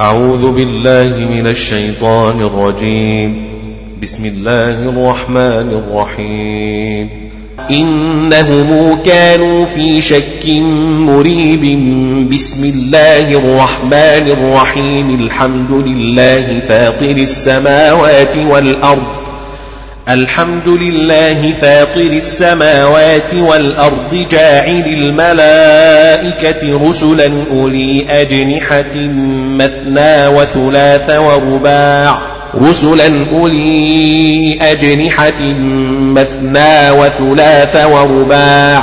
أعوذ 0.00 0.52
بالله 0.52 1.26
من 1.30 1.46
الشيطان 1.46 2.40
الرجيم. 2.40 3.44
بسم 4.02 4.24
الله 4.26 4.70
الرحمن 4.70 5.82
الرحيم. 5.82 7.10
إنهم 7.70 8.98
كانوا 9.04 9.66
في 9.66 10.00
شك 10.00 10.48
مريب. 10.98 11.60
بسم 12.30 12.64
الله 12.64 13.38
الرحمن 13.38 14.26
الرحيم. 14.38 15.24
الحمد 15.24 15.86
لله 15.86 16.60
فاطر 16.68 17.16
السماوات 17.16 18.36
والأرض. 18.50 19.21
الحمد 20.08 20.68
لله 20.68 21.52
فاطر 21.52 22.00
السماوات 22.00 23.34
والأرض 23.34 24.26
جاعل 24.30 24.82
الملائكة 24.86 26.88
رسلا 26.88 27.30
أولي 27.50 28.06
أجنحة 28.08 28.96
مثنى 29.58 30.26
وثلاث 30.26 31.10
ورباع 31.10 32.18
رسلا 32.60 33.24
أولي 33.32 34.58
أجنحة 34.62 35.42
مثنى 36.00 36.90
وثلاث 36.90 37.86
ورباع 37.86 38.82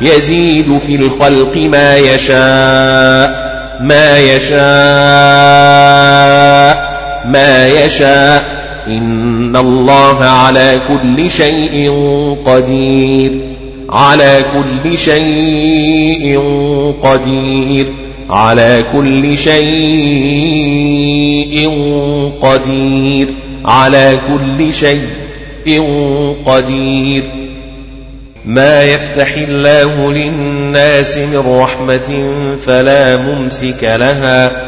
يزيد 0.00 0.78
في 0.86 0.94
الخلق 0.94 1.56
ما 1.56 1.96
يشاء 1.96 3.48
ما 3.80 4.18
يشاء 4.18 4.58
ما 7.24 7.68
يشاء. 7.68 8.57
إن 8.88 9.56
الله 9.56 10.24
على 10.24 10.78
كل 10.88 11.30
شيء 11.30 11.90
قدير. 12.46 13.40
على 13.90 14.42
كل 14.84 14.98
شيء 14.98 16.38
قدير. 17.02 17.86
على 18.30 18.84
كل 18.92 19.38
شيء 19.38 19.68
قدير. 22.40 23.26
على 23.64 24.18
كل 24.28 24.74
شيء 24.74 25.82
قدير. 26.46 27.24
ما 28.44 28.82
يفتح 28.82 29.34
الله 29.36 30.12
للناس 30.12 31.18
من 31.18 31.60
رحمة 31.60 32.36
فلا 32.66 33.16
ممسك 33.16 33.82
لها. 33.82 34.67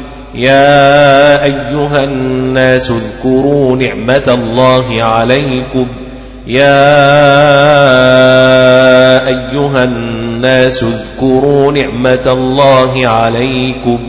يا 0.35 1.43
أيها 1.43 2.03
الناس 2.03 2.91
اذكروا 2.91 3.75
نعمة 3.75 4.23
الله 4.27 5.03
عليكم. 5.03 5.87
يا 6.47 6.87
أيها 9.27 9.83
الناس 9.83 10.83
اذكروا 10.83 11.71
نعمة 11.71 12.19
الله 12.25 13.07
عليكم. 13.07 13.99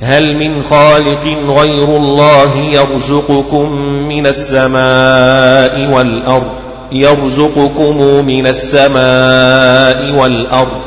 هل 0.00 0.36
من 0.36 0.62
خالق 0.62 1.36
غير 1.48 1.84
الله 1.84 2.56
يرزقكم 2.72 3.72
من 3.82 4.26
السماء 4.26 5.90
والأرض؟ 5.92 6.50
يرزقكم 6.92 8.26
من 8.26 8.46
السماء 8.46 10.14
والأرض. 10.20 10.83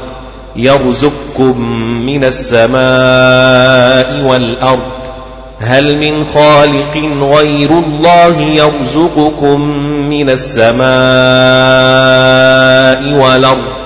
يرزقكم 0.57 1.61
من 2.05 2.23
السماء 2.23 4.21
والأرض. 4.25 4.79
هل 5.59 5.97
من 5.97 6.25
خالق 6.25 6.97
غير 7.21 7.69
الله 7.69 8.41
يرزقكم 8.41 9.61
من 10.09 10.29
السماء 10.29 10.77
والأرض؟ 13.23 13.77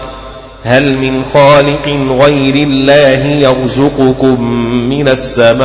هل 0.64 0.98
من 0.98 1.24
خالق 1.34 1.88
غير 2.24 2.68
الله 2.68 3.26
يرزقكم 3.28 4.44
من 4.90 5.08
السماء 5.08 5.62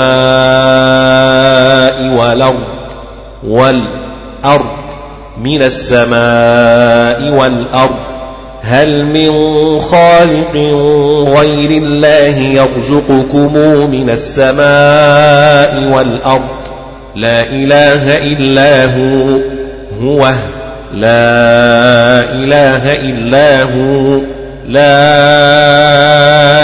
والأرض؟ 2.16 2.64
والأرض 3.46 4.70
من 5.44 5.62
السماء 5.62 7.30
والأرض. 7.30 8.05
هل 8.66 9.04
من 9.04 9.30
خالق 9.80 10.56
غير 11.38 11.70
الله 11.70 12.38
يرزقكم 12.38 13.56
من 13.90 14.10
السماء 14.10 15.92
والأرض؟ 15.92 16.56
لا 17.14 17.42
إله 17.42 18.18
إلا 18.18 18.84
هو 18.84 19.38
هو 20.00 20.32
لا 20.94 22.20
إله 22.34 22.92
إلا 22.92 23.62
هو 23.62 24.18
لا 24.68 25.00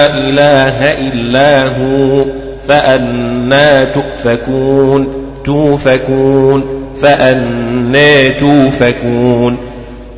إله 0.06 0.92
إلا 0.92 1.64
هو 1.64 2.24
فأنا 2.68 3.84
تؤفكون 3.84 5.08
توفكون 5.44 6.64
فأنا 7.02 8.30
توفكون. 8.30 9.72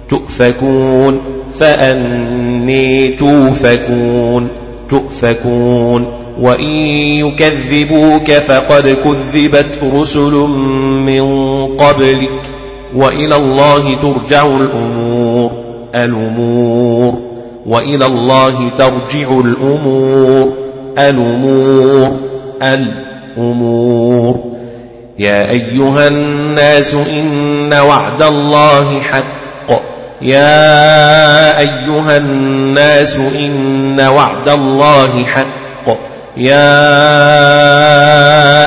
تؤفكون 0.09 1.21
فأني 1.59 3.09
توفكون 3.09 4.49
تؤفكون. 4.91 6.07
وإن 6.41 6.75
يكذبوك 7.27 8.31
فقد 8.31 8.97
كذبت 9.05 9.79
رسل 9.95 10.33
من 11.07 11.23
قبلك. 11.67 12.31
وإلى 12.97 13.37
الله 13.37 13.97
ترجع 14.03 14.47
الأمور 14.47 15.53
الأمور. 15.95 17.19
وإلى 17.67 18.07
الله 18.07 18.55
ترجع 18.79 19.41
الأمور 19.45 20.53
الأمور 20.99 22.17
الأمور. 22.63 24.45
يا 25.19 25.51
أيها 25.51 26.09
الناس 26.09 26.95
إن 26.95 27.73
وعد 27.73 28.23
الله 28.23 29.01
حق. 29.01 29.94
يا 30.25 31.59
أيها 31.59 32.17
الناس 32.17 33.17
إن 33.17 34.01
وعد 34.01 34.49
الله 34.49 35.25
حق. 35.25 35.99
يا 36.37 36.75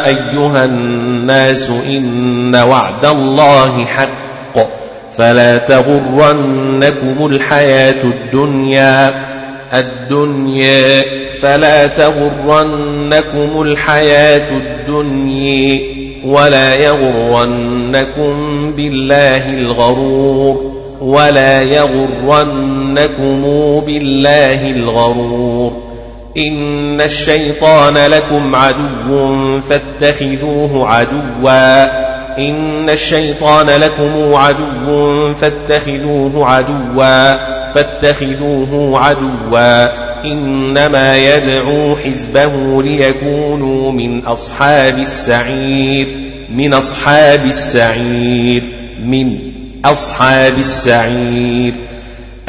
أيها 0.06 0.66
الناس 0.66 1.70
إن 1.70 2.56
وعد 2.56 3.06
الله 3.06 3.86
حق. 3.86 4.68
فلا 5.18 5.58
تغرنكم 5.58 7.26
الحياة 7.26 8.04
الدنيا 8.04 9.14
الدنيا 9.74 11.04
فلا 11.42 11.88
تغرنكم 11.88 13.62
الحياة 13.62 14.50
الدنيا 14.52 15.80
ولا 16.26 16.76
يغرنكم 16.76 18.34
بالله 18.72 19.54
الغرور. 19.54 20.77
ولا 21.02 21.62
يغرنكم 21.62 23.42
بالله 23.86 24.72
الغرور 24.72 25.88
إن 26.38 27.02
الشيطان 27.02 27.98
لكم 27.98 28.56
عدو 28.56 29.60
فاتخذوه 29.62 30.90
عدوا 30.90 31.84
إن 32.38 32.90
الشيطان 32.90 33.66
لكم 33.66 34.36
عدو 34.36 35.34
فاتخذوه 35.34 36.50
عدوا 36.50 37.38
فاتخذوه 37.74 39.00
عدوا 39.00 40.08
إنما 40.26 41.18
يدعو 41.18 41.96
حزبه 41.96 42.84
ليكونوا 42.84 43.92
من 43.92 44.26
أصحاب 44.26 44.98
السعير 44.98 46.08
من 46.56 46.74
أصحاب 46.74 47.46
السعير 47.46 48.64
من 49.06 49.47
أصحاب 49.86 50.54
السعير 50.60 51.74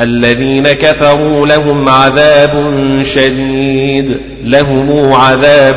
الذين 0.01 0.69
كفروا 0.69 1.47
لهم 1.47 1.89
عذاب 1.89 2.53
شديد 3.03 4.17
لهم 4.45 5.13
عذاب 5.13 5.77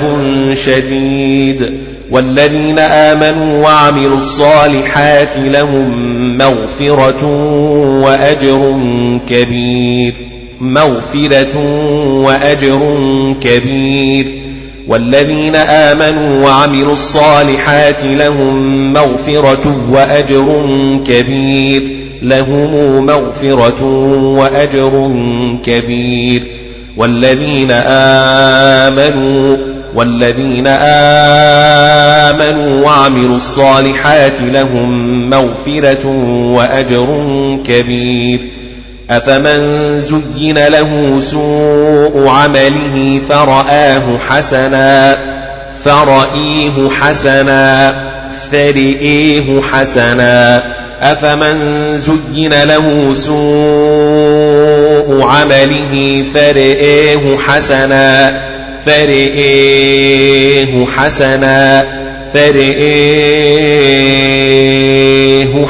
شديد. 0.54 1.72
والذين 2.12 2.80
آمنوا 2.80 3.64
وعملوا 3.64 4.18
الصالحات 4.18 5.38
لهم 5.38 6.38
مغفرة 6.38 7.26
وأجر 8.04 8.80
كبير. 9.30 10.14
مغفرة 10.60 11.58
وأجر 12.06 12.96
كبير. 13.42 14.41
والذين 14.92 15.56
آمنوا 15.56 16.46
وعملوا 16.46 16.94
الصالحات 16.94 18.04
لهم 18.04 18.94
مغفرة 18.94 19.76
وأجر 19.92 20.66
كبير. 21.06 21.82
لهم 22.22 23.06
مغفرة 23.06 23.84
وأجر 24.38 25.16
كبير. 25.64 26.44
والذين 26.98 27.72
آمنوا 27.72 29.58
والذين 29.96 30.68
آمنوا 32.28 32.86
وعملوا 32.86 33.38
الصالحات 33.38 34.42
لهم 34.42 35.30
مغفرة 35.30 36.08
وأجر 36.56 37.08
كبير. 37.64 38.40
أفمن 39.12 40.00
زين 40.00 40.68
له 40.68 41.20
سوء 41.20 42.28
عمله 42.28 43.22
فرآه 43.30 44.18
حسنا 44.30 45.18
فرئيه 45.84 46.90
حسنا 47.00 47.96
فرئيه 48.52 49.62
حسنا. 49.62 50.64
أفمن 51.02 51.58
زين 51.98 52.64
له 52.64 53.14
سوء 53.14 55.22
عمله 55.24 56.24
فرئيه 56.34 57.38
حسنا 57.48 58.40
فرئيه 58.86 60.86
حسنا 60.98 61.86
فرئيه 62.34 62.72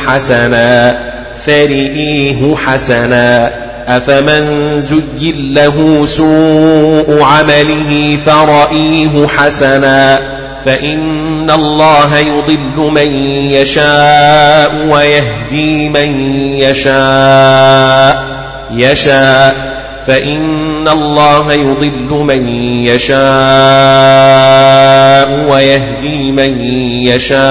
حسنا. 0.07 1.10
فرئيه 1.45 2.55
حسنا 2.55 3.51
أفمن 3.87 4.81
زين 4.81 5.53
له 5.53 6.05
سوء 6.05 7.21
عمله 7.21 8.17
فرئيه 8.25 9.27
حسنا 9.27 10.19
فإن 10.65 11.49
الله 11.49 12.17
يضل 12.17 12.91
من 12.91 13.07
يشاء 13.51 14.87
ويهدي 14.89 15.89
من 15.89 16.19
يشاء 16.59 18.23
يشاء 18.73 19.71
فإن 20.07 20.87
الله 20.87 21.53
يضل 21.53 22.09
من 22.09 22.47
يشاء 22.85 23.21
ويهدي 25.49 26.31
من 26.31 26.61
يشاء 27.05 27.41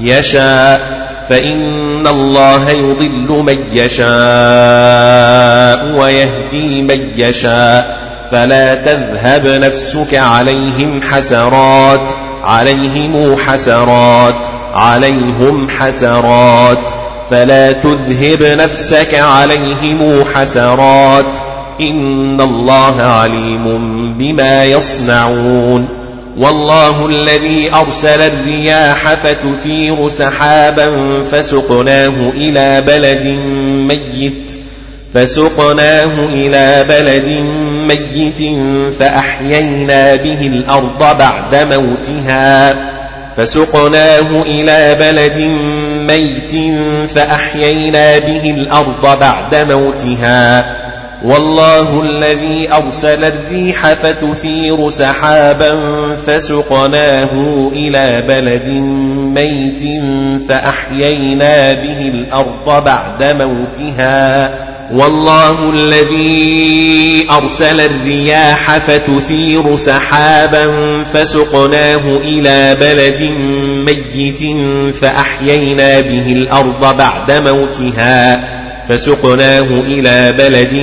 يشاء. 0.00 0.97
فإن 1.28 2.06
الله 2.06 2.70
يضل 2.70 3.42
من 3.46 3.64
يشاء 3.72 4.08
ويهدي 6.00 6.82
من 6.82 7.08
يشاء 7.16 7.98
فلا 8.30 8.74
تذهب 8.74 9.46
نفسك 9.46 10.14
عليهم 10.14 11.00
حسرات 11.02 12.00
عليهم 12.44 13.36
حسرات 13.46 14.34
عليهم 14.74 15.68
حسرات 15.70 16.78
فلا 17.30 17.72
تذهب 17.72 18.42
نفسك 18.42 19.14
عليهم 19.14 20.24
حسرات 20.34 21.24
إن 21.80 22.40
الله 22.40 23.02
عليم 23.02 23.64
بما 24.18 24.64
يصنعون 24.64 25.97
والله 26.38 27.06
الذي 27.06 27.70
أرسل 27.74 28.20
الرياح 28.20 29.14
فتثير 29.14 30.08
سحابا 30.08 30.90
فسقناه 31.30 32.32
إلى 32.34 32.80
بلد 32.80 33.26
ميت 33.88 34.52
فسقناه 35.14 36.28
إلى 36.32 36.84
بلد 36.88 37.26
ميت 37.88 38.58
فأحيينا 38.98 40.14
به 40.14 40.46
الأرض 40.46 40.98
بعد 41.18 41.72
موتها 41.72 42.76
فسقناه 43.36 44.42
إلى 44.46 44.96
بلد 45.00 45.38
ميت 46.12 46.52
فأحيينا 47.14 48.18
به 48.18 48.50
الأرض 48.50 49.18
بعد 49.20 49.54
موتها. 49.72 50.77
والله 51.22 52.02
الذي 52.02 52.68
أرسل 52.72 53.24
الريح 53.24 53.92
فتثير 53.92 54.90
سحابا 54.90 55.78
فسقناه 56.26 57.30
إلى 57.72 58.22
بلد 58.28 58.68
ميت 59.34 59.82
فأحيينا 60.48 61.72
به 61.72 62.12
الأرض 62.14 62.84
بعد 62.84 63.22
موتها 63.22 64.50
والله 64.92 65.70
الذي 65.70 67.26
أرسل 67.30 67.80
الرياح 67.80 68.78
فتثير 68.78 69.76
سحابا 69.76 70.72
فسقناه 71.12 72.00
إلى 72.24 72.76
بلد 72.80 73.30
ميت 73.86 74.42
فأحيينا 74.96 76.00
به 76.00 76.32
الأرض 76.32 76.96
بعد 76.96 77.32
موتها 77.32 78.57
فسقناه 78.88 79.66
إلى 79.86 80.32
بلد 80.32 80.74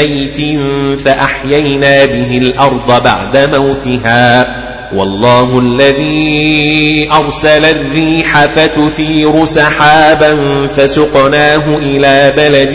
ميت 0.00 0.60
فأحيينا 1.00 2.04
به 2.04 2.38
الأرض 2.38 3.02
بعد 3.04 3.54
موتها. 3.54 4.54
والله 4.94 5.58
الذي 5.58 7.08
أرسل 7.12 7.64
الريح 7.64 8.46
فتثير 8.46 9.44
سحابا 9.44 10.36
فسقناه 10.76 11.62
إلى 11.82 12.32
بلد 12.36 12.72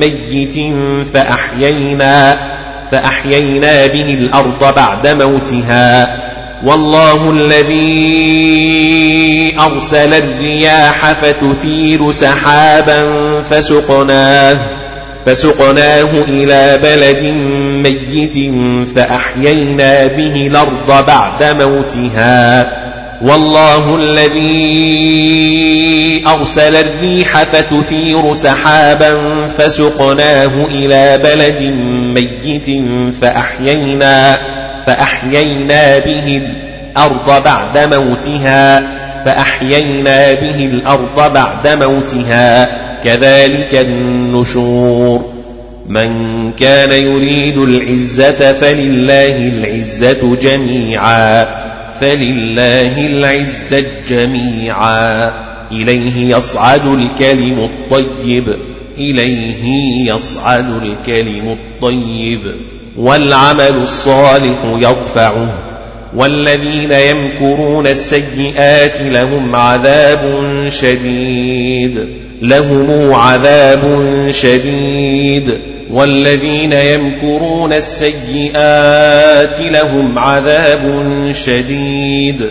ميت 0.00 0.74
فأحيينا 1.14 2.38
فأحيينا 2.90 3.86
به 3.86 4.14
الأرض 4.14 4.74
بعد 4.76 5.06
موتها. 5.06 6.16
والله 6.64 7.30
الذي 7.30 7.96
أرسل 9.60 10.14
الرياح 10.14 11.12
فتثير 11.12 12.12
سحابا 12.12 13.10
فسقناه 13.50 14.56
فسقناه 15.26 16.08
إلى 16.28 16.78
بلد 16.82 17.24
ميت 17.82 18.36
فأحيينا 18.96 20.06
به 20.06 20.46
الأرض 20.46 21.06
بعد 21.06 21.42
موتها. 21.62 22.72
والله 23.22 23.96
الذي 23.96 25.26
أرسل 26.26 26.76
الريح 26.76 27.42
فتثير 27.42 28.34
سحابا 28.34 29.18
فسقناه 29.58 30.66
إلى 30.70 31.18
بلد 31.24 31.62
ميت 32.14 32.66
فأحيينا 33.22 34.38
فأحيينا 34.86 35.98
به 35.98 36.42
الأرض 36.96 37.42
بعد 37.44 37.94
موتها 37.94 38.82
فأحيينا 39.24 40.32
به 40.32 40.66
الأرض 40.66 41.32
بعد 41.32 41.68
موتها 41.82 42.68
كذلك 43.04 43.74
النشور. 43.74 45.36
من 45.86 46.52
كان 46.52 46.90
يريد 46.90 47.58
العزة 47.58 48.52
فلله 48.52 49.48
العزة 49.48 50.36
جميعا 50.42 51.46
فلله 52.00 53.06
العزة 53.06 53.86
جميعا. 54.08 55.30
إليه 55.72 56.36
يصعد 56.36 56.86
الكلم 56.86 57.70
الطيب 57.92 58.56
إليه 58.98 59.64
يصعد 60.14 60.82
الكلم 60.82 61.58
الطيب. 61.58 62.75
والعمل 62.98 63.82
الصالح 63.82 64.56
يرفعه. 64.78 65.48
والذين 66.16 66.92
يمكرون 66.92 67.86
السيئات 67.86 69.00
لهم 69.00 69.56
عذاب 69.56 70.20
شديد. 70.68 72.08
لهم 72.42 73.14
عذاب 73.14 73.82
شديد. 74.30 75.58
والذين 75.90 76.72
يمكرون 76.72 77.72
السيئات 77.72 79.60
لهم 79.60 80.18
عذاب 80.18 81.32
شديد. 81.44 82.50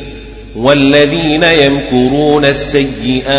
والذين 0.55 1.43
يمكرون 1.43 2.45
السيئات 2.45 3.29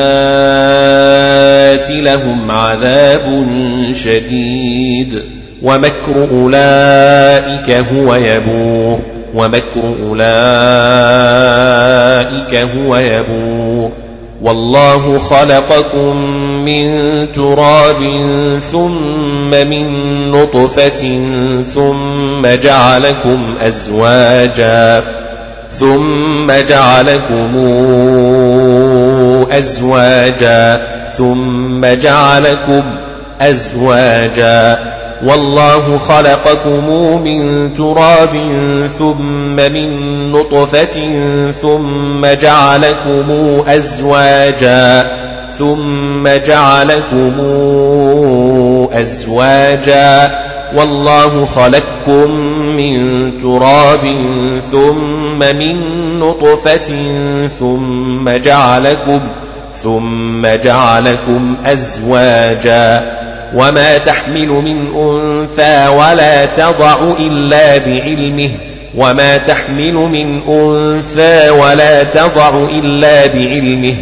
لهم 1.90 2.50
عذاب 2.50 3.46
شديد. 3.92 5.22
ومكر 5.62 6.28
أولئك 6.32 7.70
هو 7.70 8.14
يبور. 8.14 8.98
ومكر 9.34 9.94
أولئك 10.02 10.24
هو 12.54 12.96
يبور. 12.96 13.90
والله 14.42 15.18
خلقكم 15.18 16.16
من 16.64 16.86
تراب 17.32 17.96
ثم 18.72 19.50
من 19.50 19.86
نطفة 20.30 21.20
ثم 21.74 22.46
جعلكم 22.46 23.42
أزواجا 23.62 25.04
ثم 25.70 26.52
جعلكم 26.68 27.56
أزواجا 29.50 30.80
ثم 31.16 31.86
جعلكم 31.86 32.82
أزواجا 33.40 34.78
والله 35.24 35.98
خلقكم 35.98 36.90
من 37.24 37.74
تراب 37.74 38.36
ثم 38.98 39.56
من 39.56 40.32
نطفة 40.32 41.00
ثم 41.52 42.26
جعلكم 42.26 43.30
أزواجا 43.68 45.10
ثم 45.58 46.28
جعلكم 46.46 47.32
أزواجا 48.92 50.38
والله 50.76 51.46
خلقكم 51.46 52.30
من 52.76 52.98
تراب 53.38 54.14
ثم 54.72 55.38
من 55.38 55.78
نطفة 56.18 56.94
ثم 57.58 58.28
جعلكم 58.30 59.20
ثم 59.74 60.46
جعلكم 60.64 61.56
أزواجا 61.66 63.15
وما 63.54 63.98
تحمل 63.98 64.48
من 64.48 64.86
أنثى 64.96 65.88
ولا 65.88 66.46
تضع 66.46 66.96
إلا 67.18 67.78
بعلمه 67.78 68.50
وما 68.96 69.36
تحمل 69.36 69.94
من 69.94 70.40
أنثى 70.48 71.50
ولا 71.50 72.02
تضع 72.04 72.66
إلا 72.74 73.26
بعلمه 73.26 73.94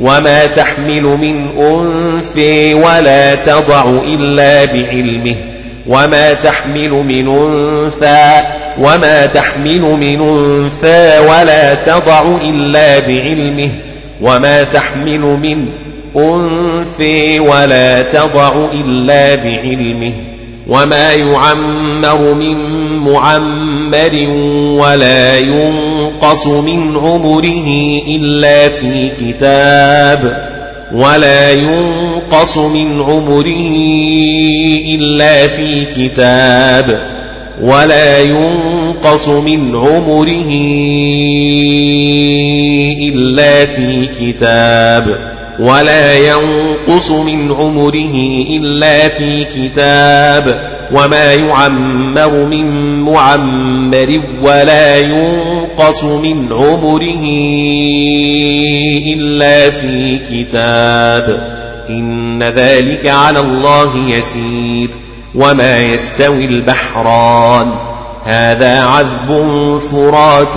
وما 0.00 0.46
تحمل 0.46 1.02
من 1.02 1.48
أنثى 1.58 2.74
ولا 2.74 3.34
تضع 3.34 3.90
إلا 4.08 4.64
بعلمه 4.64 5.36
وما 5.86 6.32
تحمل 6.32 6.90
من 6.90 7.28
أنثى 7.28 8.42
وما 8.78 9.26
تحمل 9.26 9.80
من 9.80 10.20
أنثى 10.20 11.18
ولا 11.18 11.74
تضع 11.74 12.22
إلا 12.44 12.98
بعلمه 12.98 13.70
وما 14.20 14.62
تحمل 14.62 15.20
من 15.20 15.68
أنثى 16.16 17.40
ولا 17.40 18.02
تضع 18.02 18.66
إلا 18.74 19.34
بعلمه 19.34 20.12
وما 20.68 21.12
يعمر 21.12 22.34
من 22.34 22.56
معمر 22.98 24.28
ولا 24.80 25.38
ينقص 25.38 26.46
من 26.46 26.96
عمره 26.96 27.66
إلا 28.08 28.68
في 28.68 29.10
كتاب 29.20 30.52
ولا 30.92 31.52
ينقص 31.52 32.58
من 32.58 33.02
عمره 33.08 33.62
إلا 34.94 35.48
في 35.48 35.84
كتاب 35.84 37.00
ولا 37.62 38.20
ينقص 38.20 39.28
من 39.28 39.76
عمره 39.76 40.48
إلا 43.08 43.64
في 43.64 44.08
كتاب 44.20 45.31
ولا 45.58 46.14
ينقص 46.14 47.10
من 47.10 47.54
عمره 47.58 48.14
إلا 48.50 49.08
في 49.08 49.44
كتاب 49.44 50.72
وما 50.92 51.32
يعمر 51.34 52.44
من 52.44 53.00
معمر 53.00 54.20
ولا 54.42 54.98
ينقص 54.98 56.04
من 56.04 56.48
عمره 56.52 57.24
إلا 59.14 59.70
في 59.70 60.18
كتاب 60.18 61.52
إن 61.88 62.42
ذلك 62.42 63.06
على 63.06 63.40
الله 63.40 64.08
يسير 64.08 64.88
وما 65.34 65.80
يستوي 65.82 66.44
البحران 66.44 67.72
هذا 68.24 68.82
عذب 68.82 69.78
فرات 69.92 70.54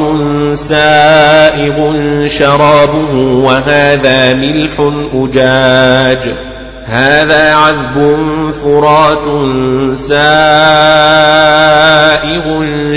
سائغ 0.58 1.94
شرابه 2.28 3.14
وهذا 3.44 4.34
ملح 4.34 4.72
أجاج 5.14 6.34
هذا 6.86 7.56
عذب 7.56 8.52
فرات 8.64 9.26
سائغ 9.98 10.26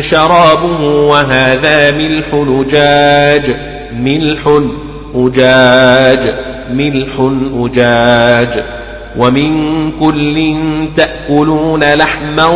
شرابه 0.00 0.80
وهذا 0.84 1.90
ملح 1.90 2.26
أجاج 2.34 3.56
ملح 4.00 4.60
أجاج 5.14 6.34
ملح 6.74 7.30
أجاج 7.54 8.62
ومن 9.18 9.92
كل 9.92 10.54
تأكلون 10.96 11.84
لحما 11.84 12.48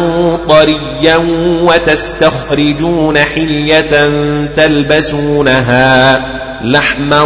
طريا 0.48 1.16
وتستخرجون 1.62 3.18
حلية 3.18 4.10
تلبسونها 4.56 6.20
لحما 6.64 7.24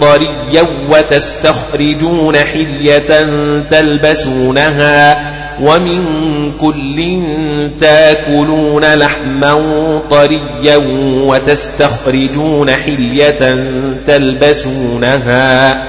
طريا 0.00 0.64
وتستخرجون 0.90 2.36
حلية 2.36 3.26
تلبسونها 3.70 5.20
ومن 5.62 6.02
كل 6.60 7.22
تأكلون 7.80 8.84
لحما 8.94 9.54
طريا 10.10 10.80
وتستخرجون 11.26 12.70
حلية 12.70 13.66
تلبسونها 14.06 15.82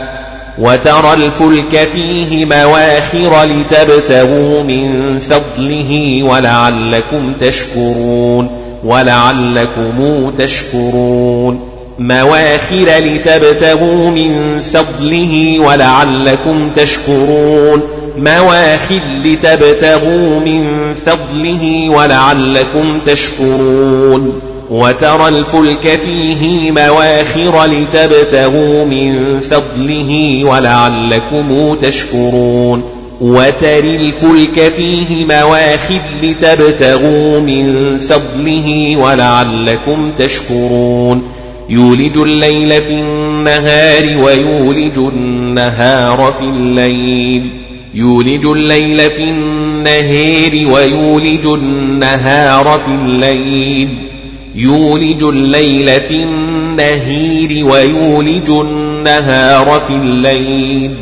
وترى 0.59 1.13
الفلك 1.13 1.87
فيه 1.93 2.45
مواخر 2.45 3.43
لتبتغوا 3.43 4.63
من 4.63 5.19
فضله 5.19 6.23
ولعلكم 6.23 7.33
تشكرون 7.39 8.49
ولعلكم 8.83 10.31
تشكرون. 10.37 11.69
مواخر 11.99 12.87
لتبتغوا 12.99 14.11
من 14.11 14.61
فضله 14.61 15.59
ولعلكم 15.59 16.69
تشكرون. 16.75 17.81
مواخر 18.17 19.01
لتبتغوا 19.25 20.39
من 20.39 20.93
فضله 20.93 21.89
ولعلكم 21.89 22.99
تشكرون. 23.05 24.54
وترى 24.69 25.27
الفلك 25.27 25.99
فيه 26.05 26.71
مواخر 26.71 27.65
لتبتغوا 27.65 28.85
من 28.85 29.39
فضله 29.39 30.41
ولعلكم 30.45 31.75
تشكرون. 31.75 32.83
وترى 33.21 33.95
الفلك 33.95 34.71
فيه 34.77 35.25
مواخر 35.25 36.01
لتبتغوا 36.23 37.39
من 37.39 37.97
فضله 37.97 38.97
ولعلكم 38.97 40.11
تشكرون. 40.11 41.23
يولج 41.69 42.17
الليل 42.17 42.81
في 42.81 42.93
النهار 42.93 44.17
ويولج 44.23 44.97
النهار 44.97 46.33
في 46.39 46.45
الليل. 46.45 47.49
يولج 47.93 48.45
الليل 48.45 49.11
في 49.11 49.23
النهار 49.23 50.73
ويولج 50.73 51.45
النهار 51.45 52.79
في 52.85 52.91
الليل. 52.91 54.14
يولج 54.55 55.23
الليل 55.23 56.01
في 56.01 56.15
النهير 56.15 57.65
ويولج 57.65 58.49
النهار 58.49 59.81
في 59.87 59.93
الليل. 59.93 60.95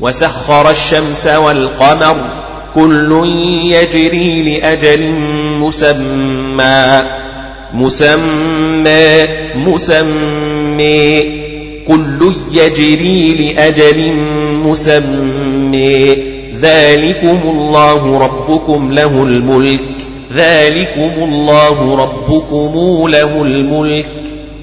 وسخر 0.00 0.70
الشمس 0.70 1.26
والقمر 1.26 2.16
كل 2.74 3.22
يجري 3.64 4.58
لأجل 4.58 5.12
مسمى. 5.60 7.02
مسمى 7.74 9.26
مسمى. 9.56 11.22
كل 11.88 12.36
يجري 12.52 13.34
لأجل 13.34 14.12
مسمى. 14.64 16.16
ذلكم 16.60 17.40
الله 17.44 18.18
ربكم 18.18 18.92
له 18.92 19.22
الملك. 19.22 19.97
ذلكم 20.34 21.22
الله 21.22 21.96
ربكم 22.02 23.08
له 23.08 23.42
الملك 23.42 24.08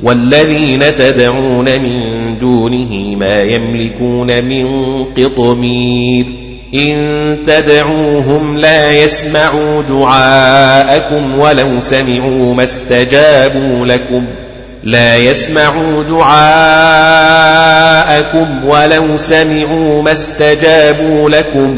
والذين 0.04 0.96
تدعون 0.98 1.66
من 1.66 2.38
دونه 2.40 3.16
ما 3.16 3.42
يملكون 3.42 4.46
من 4.46 4.66
قطمير 5.04 6.26
إن 6.74 7.38
تدعوهم 7.48 8.58
لا 8.58 8.92
يسمعوا 8.92 9.82
دعاءكم 9.90 11.40
ولو 11.40 11.82
سمعوا 11.82 12.54
ما 12.54 12.64
استجابوا 12.64 13.86
لكم 13.86 14.26
لا 14.84 15.16
يسمعوا 15.16 16.04
دعاءكم 16.04 16.66
ولو 18.66 19.18
سمعوا 19.18 20.04
ما 20.04 20.12
استجابوا 20.12 21.30
لكم 21.30 21.78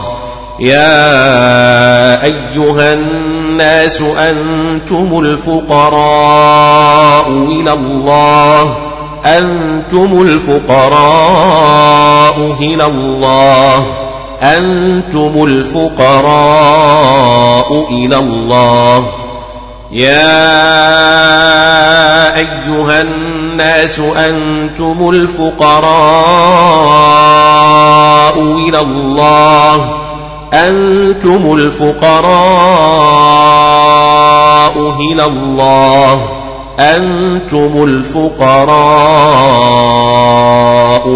يا 0.59 2.23
أيها 2.23 2.93
الناس 2.93 4.01
أنتم 4.01 5.19
الفقراء 5.19 7.29
إلى 7.29 7.73
الله. 7.73 8.75
أنتم 9.25 10.21
الفقراء 10.21 11.75
إلى 12.59 12.85
الله. 12.85 13.85
أنتم 14.41 15.43
الفقراء 15.43 16.63
إلى 17.91 18.17
الله. 18.17 19.22
يا 19.93 20.33
أيها 22.37 23.01
الناس 23.01 23.99
أنتم 23.99 25.09
الفقراء 25.09 25.83
إلى 28.39 28.79
الله. 28.79 29.89
أنتم 30.53 31.53
الفقراء 31.53 32.33
إلى 35.11 35.25
الله. 35.25 36.21
أنتم 36.79 37.83
الفقراء 37.83 38.69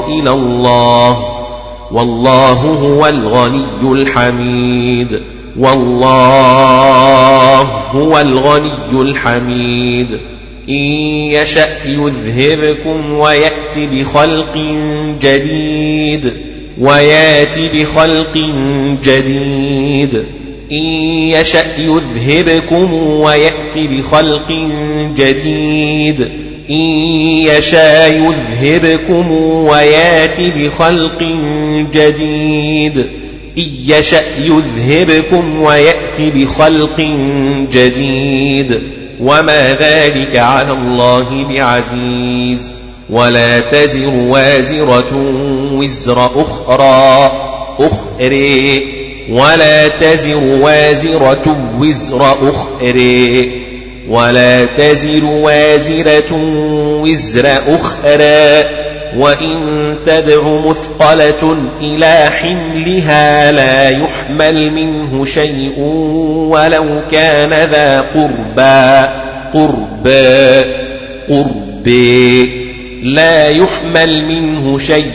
إلى 0.08 0.32
الله. 0.32 1.18
والله 1.92 2.78
هو 2.82 3.08
الغني 3.08 3.66
الحميد. 3.84 5.37
والله 5.60 6.08
هو 7.92 8.20
الغني 8.20 8.70
الحميد. 8.94 10.18
إن 10.70 10.74
يشأ 11.32 11.68
يذهبكم 11.86 13.14
ويأت 13.14 13.78
بخلق 13.78 14.58
جديد. 15.22 16.34
ويأت 16.80 17.60
بخلق 17.60 18.38
جديد. 19.04 20.24
إن 20.72 20.84
يشأ 21.32 21.66
يذهبكم 21.78 22.94
ويأت 22.94 23.78
بخلق 23.78 24.52
جديد. 25.16 26.22
إن 26.70 26.90
يشاء 27.44 28.34
يذهبكم 28.62 29.32
ويأت 29.32 30.40
بخلق 30.40 31.24
جديد. 31.94 33.06
إن 33.58 33.70
يشأ 33.86 34.24
يذهبكم 34.40 35.62
ويأت 35.62 36.20
بخلق 36.20 37.02
جديد. 37.72 38.82
وما 39.20 39.74
ذلك 39.74 40.36
على 40.36 40.72
الله 40.72 41.46
بعزيز. 41.50 42.60
ولا 43.10 43.60
تزر 43.60 44.08
وازرة 44.08 45.14
وزر 45.74 46.26
أخرى 46.36 47.32
أخرى. 47.80 48.84
ولا 49.30 49.88
تزر 49.88 50.38
وازرة 50.38 51.58
وزر 51.80 52.36
أخرى. 52.50 53.52
ولا 54.10 54.66
تزر 54.66 55.26
وازرة 55.26 56.34
وزر 57.02 57.58
أخرى. 57.68 58.87
وإن 59.16 59.96
تدع 60.06 60.42
مثقلة 60.42 61.58
إلى 61.82 62.30
حملها 62.30 63.52
لا 63.52 63.90
يحمل 63.90 64.72
منه 64.72 65.26
شيء 65.26 65.80
ولو 66.50 66.86
كان 67.12 67.50
ذا 67.50 68.06
قربى 68.16 69.10
قربى 69.54 70.64
قربى 71.30 72.50
لا 73.04 73.50
يحمل 73.50 74.26
منه 74.26 74.78
شيء 74.78 75.12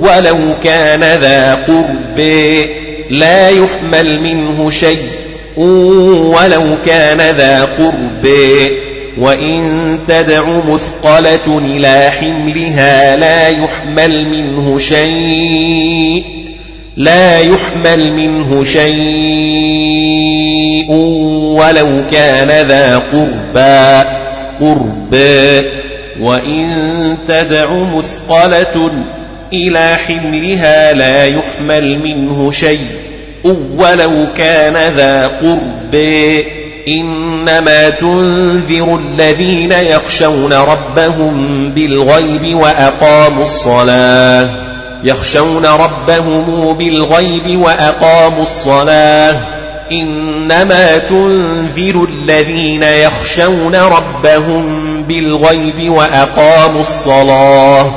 ولو 0.00 0.38
كان 0.64 1.00
ذا 1.00 1.54
قربى 1.54 2.66
لا 3.10 3.48
يحمل 3.48 4.20
منه 4.20 4.70
شيء 4.70 5.08
ولو 5.56 6.62
كان 6.86 7.36
ذا 7.36 7.68
قربى 7.78 8.83
وإن 9.18 9.98
تدع 10.08 10.44
مثقلة 10.68 11.58
إلى 11.58 12.10
حملها 12.10 13.16
لا 13.16 13.48
يحمل 13.48 14.28
منه 14.28 14.78
شيء 14.78 16.24
لا 16.96 17.40
يحمل 17.40 18.12
منه 18.12 18.64
شيء 18.64 18.94
ولو 21.58 21.88
كان 22.10 22.66
ذا 22.66 23.02
قربى 23.12 24.08
قربى 24.60 25.68
وإن 26.20 27.16
تدع 27.28 27.72
مثقلة 27.72 28.90
إلى 29.52 29.96
حملها 29.96 30.92
لا 30.92 31.26
يحمل 31.26 31.98
منه 31.98 32.50
شيء 32.50 32.86
ولو 33.76 34.26
كان 34.36 34.94
ذا 34.96 35.26
قرب 35.26 35.94
إنما 36.88 37.90
تنذر 37.90 39.00
الذين 39.00 39.72
يخشون 39.72 40.52
ربهم 40.52 41.68
بالغيب 41.68 42.58
وأقاموا 42.58 43.42
الصلاة. 43.42 44.48
يخشون 45.04 45.66
ربهم 45.66 46.72
بالغيب 46.72 47.60
وأقاموا 47.60 48.42
الصلاة. 48.42 49.36
إنما 49.92 50.98
تنذر 50.98 52.06
الذين 52.08 52.82
يخشون 52.82 53.74
ربهم 53.74 55.02
بالغيب 55.02 55.90
وأقاموا 55.90 56.80
الصلاة. 56.80 57.90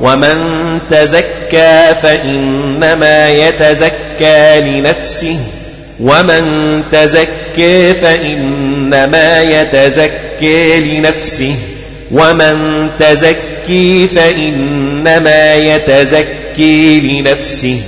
ومن 0.00 0.78
تزكى 0.90 1.94
فإنما 2.02 3.28
يتزكى 3.28 4.60
لنفسه. 4.60 5.38
ومن 6.00 6.82
تزكى 6.92 7.41
فإنما 8.02 9.42
يتزكى 9.42 10.80
لنفسه. 10.80 11.54
ومن 12.10 12.88
تزكي 12.98 14.08
فإنما 14.08 15.54
يتزكي 15.54 17.00
لنفسه. 17.00 17.80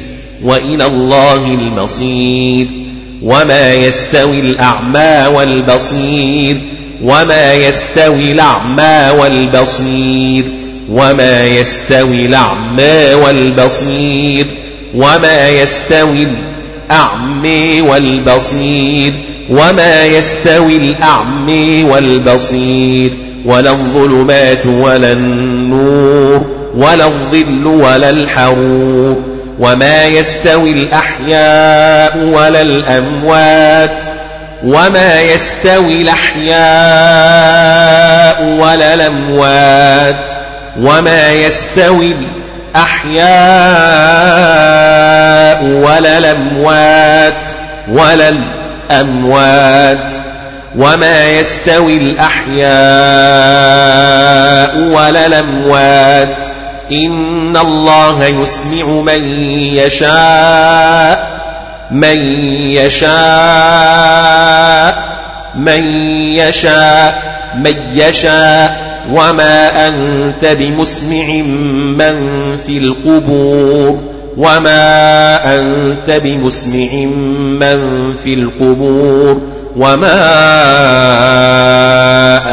وإلى 0.42 0.86
الله 0.86 1.46
المصير. 1.46 2.66
وما 3.22 3.74
يستوي 3.74 4.40
الأعمى 4.40 5.36
والبصير. 5.36 6.56
وما 7.02 7.54
يستوي 7.54 8.32
الأعمى 8.32 9.10
والبصير. 9.18 10.44
وما 10.90 11.44
يستوي 11.44 12.26
الأعمى 12.26 13.14
والبصير. 13.14 14.46
وما 14.94 15.48
يستوي 15.48 16.26
الأعمى 16.90 17.80
والبصير. 17.80 19.12
وما 19.50 20.04
يستوي 20.04 20.76
الأعمى 20.76 21.84
والبصير 21.84 23.10
ولا 23.44 23.70
الظلمات 23.70 24.66
ولا 24.66 25.12
النور 25.12 26.46
ولا 26.76 27.04
الظل 27.04 27.66
ولا 27.66 28.10
الحرور 28.10 29.22
وما 29.60 30.04
يستوي 30.04 30.70
الأحياء 30.70 32.18
ولا 32.18 32.60
الأموات 32.60 34.04
وما 34.64 35.22
يستوي 35.22 36.02
الأحياء 36.02 36.54
ولا 38.60 38.94
الأموات 38.94 40.32
وما 40.80 41.32
يستوي 41.32 42.14
الأحياء 44.14 45.64
ولا 45.64 46.18
الأموات 46.18 47.34
ولا 47.88 48.28
الأموات 48.28 48.53
وما 50.76 51.24
يستوي 51.24 51.96
الأحياء 51.96 52.64
ولا 54.78 55.26
الأموات 55.26 56.36
إن 56.92 57.56
الله 57.56 58.24
يسمع 58.24 58.84
من 58.86 59.24
يشاء 59.74 61.34
من 61.90 62.18
يشاء 62.70 63.14
من 65.54 65.84
يشاء 66.36 67.22
من 67.54 67.74
يشاء 67.94 68.84
وما 69.12 69.88
أنت 69.88 70.44
بمسمع 70.44 71.26
من 71.96 72.16
في 72.66 72.78
القبور 72.78 74.13
وما 74.36 75.36
أنت 75.58 76.10
بمسمع 76.24 77.04
من 77.60 78.14
في 78.24 78.34
القبور 78.34 79.40
وما 79.76 80.22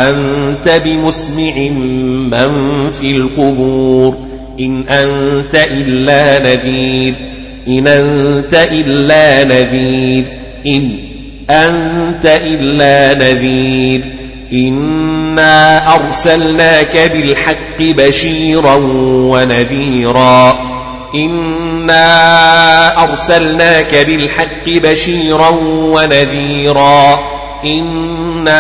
أنت 0.10 0.82
بمسمع 0.86 1.54
من 2.32 2.90
في 2.92 3.12
القبور 3.12 4.18
إن 4.60 4.84
أنت 4.90 5.56
إلا 5.72 6.40
نذير 6.40 7.14
إن 7.68 7.88
أنت 7.88 8.54
إلا 8.72 9.44
نذير 9.44 10.26
إن 10.68 10.92
أنت 11.50 12.26
إلا 12.26 13.14
نذير 13.14 14.02
إنا 14.54 15.96
أرسلناك 15.96 17.12
بالحق 17.14 17.80
بشيرا 17.80 18.76
ونذيرا 19.32 20.71
إنا 21.16 23.04
أرسلناك 23.04 23.96
بالحق 23.96 24.70
بشيرا 24.70 25.50
ونذيرا. 25.74 27.20
إنا 27.66 28.60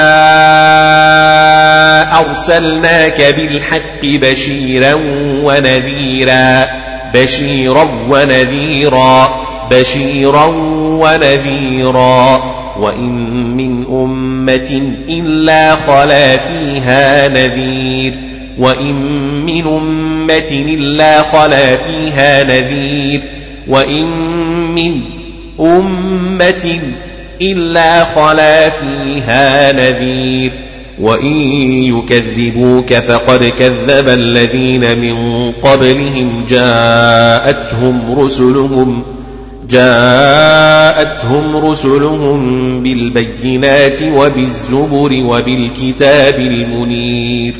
أرسلناك 2.19 3.21
بالحق 3.21 4.03
بشيرا 4.03 4.93
ونذيرا. 5.43 6.67
بشيرا 7.13 7.87
ونذيرا. 8.09 9.45
بشيرا 9.71 10.45
ونذيرا. 10.77 12.41
وإن 12.79 13.11
من 13.57 13.85
أمة 13.85 14.95
إلا 15.09 15.75
خلا 15.75 16.37
فيها 16.37 17.27
نذير. 17.27 18.30
وإن 18.57 18.95
من 19.45 19.67
أمة 19.67 20.51
إلا 20.51 21.21
خلا 21.21 21.75
فيها 21.75 22.43
نذير. 22.43 23.21
وإن 23.67 24.05
من 24.75 25.01
أمة 25.59 26.79
إلا 27.41 28.05
خلا 28.05 28.69
فيها 28.69 29.71
نذير. 29.71 30.51
وإن 30.99 31.35
يكذبوك 31.83 32.93
فقد 32.93 33.51
كذب 33.59 34.07
الذين 34.09 34.99
من 34.99 35.51
قبلهم. 35.51 36.45
جاءتهم 36.49 38.19
رسلهم 38.19 39.03
جاءتهم 39.69 41.65
رسلهم 41.65 42.83
بالبينات 42.83 43.99
وبالزبر 44.03 45.13
وبالكتاب 45.13 46.39
المنير. 46.39 47.53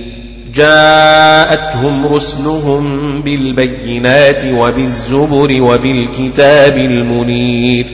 جاءتهم 0.55 2.07
رسلهم 2.07 3.21
بالبينات 3.21 4.45
وبالزبر 4.53 5.61
وبالكتاب 5.61 6.77
المنير. 6.77 7.85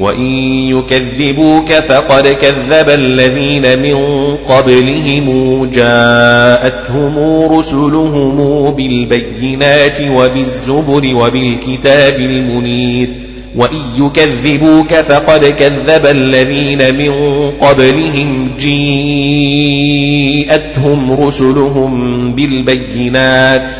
وإن 0.00 0.26
يكذبوك 0.70 1.72
فقد 1.72 2.28
كذب 2.28 2.88
الذين 2.88 3.78
من 3.82 3.96
قبلهم 4.36 5.64
جاءتهم 5.74 7.18
رسلهم 7.58 8.70
بالبينات 8.70 10.00
وبالزبر 10.10 11.14
وبالكتاب 11.14 12.20
المنير 12.20 13.08
وإن 13.56 13.80
يكذبوك 13.96 14.94
فقد 14.94 15.44
كذب 15.44 16.06
الذين 16.06 16.94
من 16.94 17.12
قبلهم 17.50 18.50
جيءتهم 18.58 19.52
رسلهم 21.12 22.32
بالبينات 22.32 23.74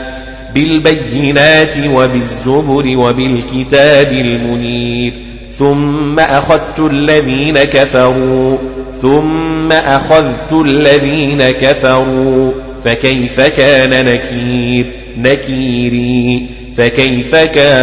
بالبينات 0.55 1.75
وبالزبر 1.95 2.97
وبالكتاب 2.97 4.13
المنير. 4.13 5.13
ثم 5.59 6.19
أخذت 6.19 6.79
الذين 6.79 7.59
كفروا 7.59 8.57
ثم 9.03 9.73
أخذت 9.73 10.53
الذين 10.53 11.51
كفروا 11.51 12.53
فكيف 12.85 13.41
كان 13.41 14.07
نكير؟ 14.07 14.93
نكيري. 15.19 16.47
فكيف 16.79 17.35
كان 17.35 17.75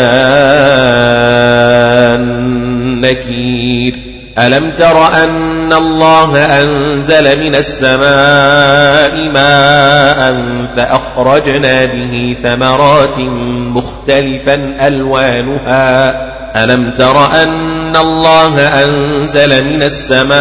نكير؟ 3.01 3.95
ألم 4.39 4.71
تر 4.77 5.07
أن 5.23 5.73
الله 5.73 6.37
أنزل 6.61 7.39
من 7.39 7.55
السماء 7.55 9.29
ماء 9.33 10.35
فأخرجنا 10.75 11.85
به 11.85 12.35
ثمرات 12.43 13.19
مختلفا 13.75 14.87
ألوانها؟ 14.87 16.31
ألم 16.55 16.91
تر 16.97 17.25
أن 17.43 17.95
الله 17.95 18.83
أنزل 18.83 19.65
من 19.65 19.83
السماء 19.83 20.31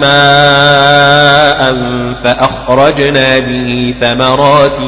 ماء 0.00 1.74
فأخرجنا 2.24 3.38
به 3.38 3.94
ثمرات 4.00 4.78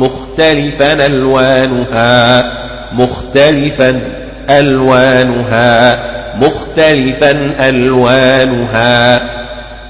مختلفا 0.00 1.06
ألوانها 1.06 2.52
مختلفا 2.92 4.00
ألوانها 4.50 5.98
مختلفا 6.40 7.54
ألوانها. 7.68 9.22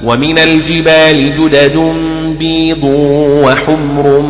ومن 0.05 0.38
الجبال 0.38 1.35
جدد 1.35 1.92
بيض 2.38 2.85
وحمر 3.44 4.20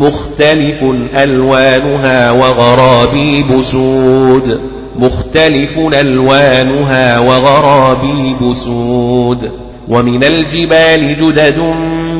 مختلف 0.00 0.84
ألوانها 1.16 2.30
وغرابيب 2.30 3.62
سود. 3.62 4.60
مختلف 4.98 5.78
ألوانها 5.78 7.18
وغرابيب 7.18 8.54
سود. 8.54 9.69
ومن 9.88 10.24
الجبال 10.24 11.16
جدد 11.16 11.74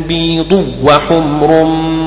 بيض 0.09 0.67
وحمر 0.85 1.65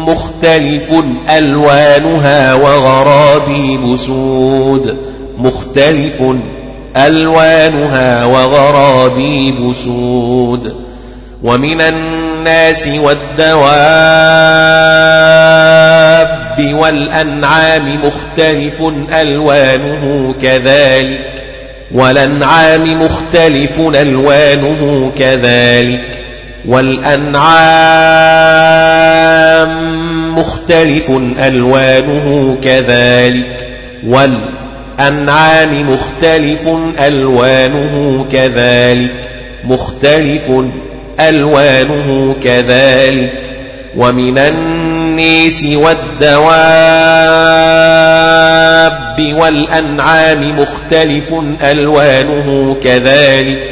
مختلف 0.08 0.94
ألوانها 1.38 2.54
وغرابيب 2.54 3.96
سود. 3.96 4.98
مختلف 5.38 6.24
ألوانها 6.98 8.26
وغرابيب 8.26 9.74
سود. 9.84 10.76
ومن 11.44 11.82
الناس 11.82 12.88
والدواب 12.88 13.64
والأنعام 16.74 18.00
مختلف 18.04 18.82
ألوانه 19.14 20.36
كذلك. 20.42 21.53
والأنعام 21.94 23.04
مختلف 23.04 23.80
ألوانه 23.80 25.12
كذلك 25.18 26.02
والأنعام 26.66 27.54
مختلف 30.38 31.12
ألوانه 31.40 32.58
كذلك 32.64 33.68
والأنعام 34.08 35.92
مختلف 35.94 36.70
ألوانه 37.00 38.26
كذلك 38.32 39.14
مختلف 39.64 40.52
ألوانه 41.20 42.36
كذلك 42.44 43.34
ومن 43.98 44.38
النيس 45.14 45.66
والدواب 45.66 46.54
والأنعام 49.20 50.60
مختلف 50.60 51.34
ألوانه 51.64 52.78
كذلك 52.84 53.70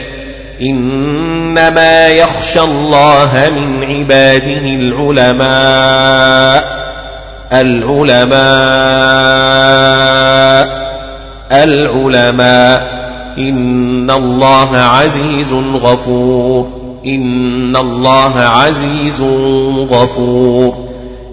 إنما 0.62 2.08
يخشى 2.08 2.60
الله 2.60 3.52
من 3.56 3.84
عباده 3.84 4.66
العلماء 4.66 6.02
العلماء 7.54 8.42
العلماء 11.52 13.02
إن 13.38 14.12
الله 14.12 14.78
عزيز 14.78 15.54
غفور 15.84 16.68
إن 17.06 17.76
الله 17.78 18.40
عزيز 18.40 19.22
غفور 19.92 20.91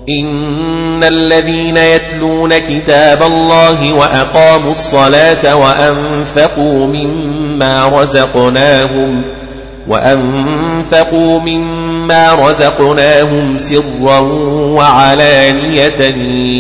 إن 0.09 1.05
الذين 1.05 1.77
يتلون 1.77 2.59
كتاب 2.59 3.23
الله 3.23 3.93
وأقاموا 3.93 4.71
الصلاة 4.71 5.57
وأنفقوا 5.57 6.87
مما 6.87 7.89
رزقناهم 7.89 9.23
وأنفقوا 9.89 11.41
مما 11.41 12.35
رزقناهم 12.35 13.59
سرا 13.59 14.19
وعلانية 14.75 16.01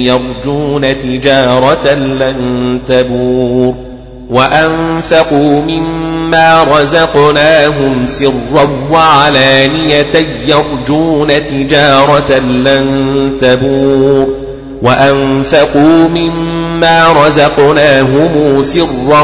يرجون 0.07 1.03
تجارة 1.03 1.95
لن 1.95 2.81
تبور 2.89 3.88
وأنفقوا 4.31 5.62
مما 5.62 6.64
رزقناهم 6.64 8.07
سرا 8.07 8.69
وعلانية 8.91 10.27
يرجون 10.47 11.29
تجارة 11.51 12.38
لن 12.38 13.33
تبور. 13.41 14.29
وأنفقوا 14.83 16.09
مما 16.09 17.27
رزقناهم 17.27 18.62
سرا 18.62 19.21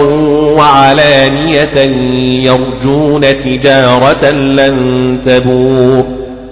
وعلانية 0.57 1.79
يرجون 2.45 3.21
تجارة 3.45 4.31
لن 4.31 5.19
تبور. 5.27 6.14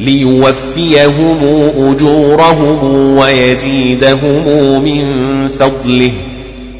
ليوفيهم 0.00 1.38
أجورهم 1.78 2.84
ويزيدهم 3.16 4.44
من 4.84 5.48
فضله. 5.48 6.10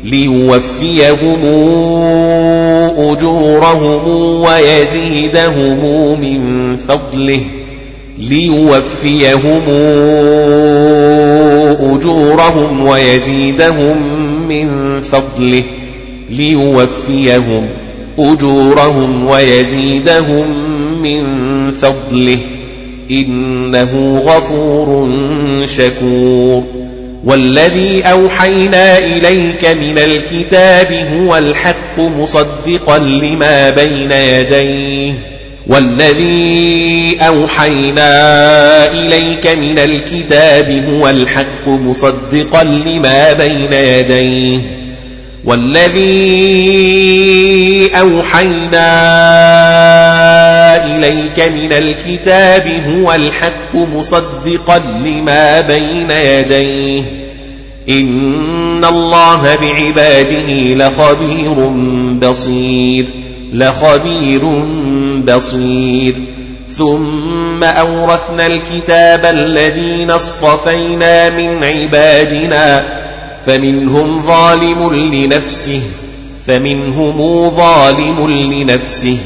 ليوفيهم 0.04 1.44
أجورهم 2.98 4.09
ويزيدهم 4.42 6.20
من 6.20 6.76
فضله. 6.76 7.40
ليوفيهم 8.18 9.62
أجورهم 11.80 12.87
ويزيدهم 12.87 13.96
من 14.48 15.00
فضله. 15.00 15.62
ليوفيهم 16.30 17.66
أجورهم 18.18 19.26
ويزيدهم 19.26 20.46
من 21.02 21.70
فضله. 21.70 22.38
إنه 23.11 24.23
غفور 24.27 25.11
شكور. 25.66 26.64
والذي 27.25 28.03
أوحينا 28.03 28.99
إليك 28.99 29.64
من 29.64 29.99
الكتاب 29.99 31.07
هو 31.16 31.38
الحق 31.38 31.99
مصدقا 31.99 32.99
لما 32.99 33.70
بين 33.70 34.12
يديه. 34.12 35.14
والذي 35.66 37.18
أوحينا 37.20 38.12
إليك 38.92 39.46
من 39.46 39.79
الكتاب 39.79 40.85
هو 40.92 41.09
الحق 41.09 41.68
مصدقا 41.68 42.64
لما 42.64 43.33
بين 43.33 43.73
يديه. 43.73 44.61
والذي 45.44 46.31
أوحينا 48.01 48.90
إليك 50.76 51.40
من 51.40 51.72
الكتاب 51.72 52.72
هو 52.88 53.12
الحق 53.12 53.74
مصدقا 53.74 54.78
لما 55.04 55.61
بين 55.61 56.11
يديه. 56.11 57.02
إن 57.88 58.85
الله 58.85 59.54
بعباده 59.54 60.48
لخبير 60.74 61.54
بصير 62.30 63.04
لخبير 63.52 64.44
بصير. 65.24 66.14
ثم 66.70 67.64
أورثنا 67.64 68.46
الكتاب 68.46 69.24
الذين 69.24 70.11
اصطفينا 70.11 71.30
من 71.30 71.64
عبادنا 71.64 72.85
فمنهم 73.46 74.22
ظالم 74.22 74.94
لنفسه 75.14 75.80
فمنهم 76.46 77.48
ظالم 77.48 78.30
لنفسه. 78.52 79.18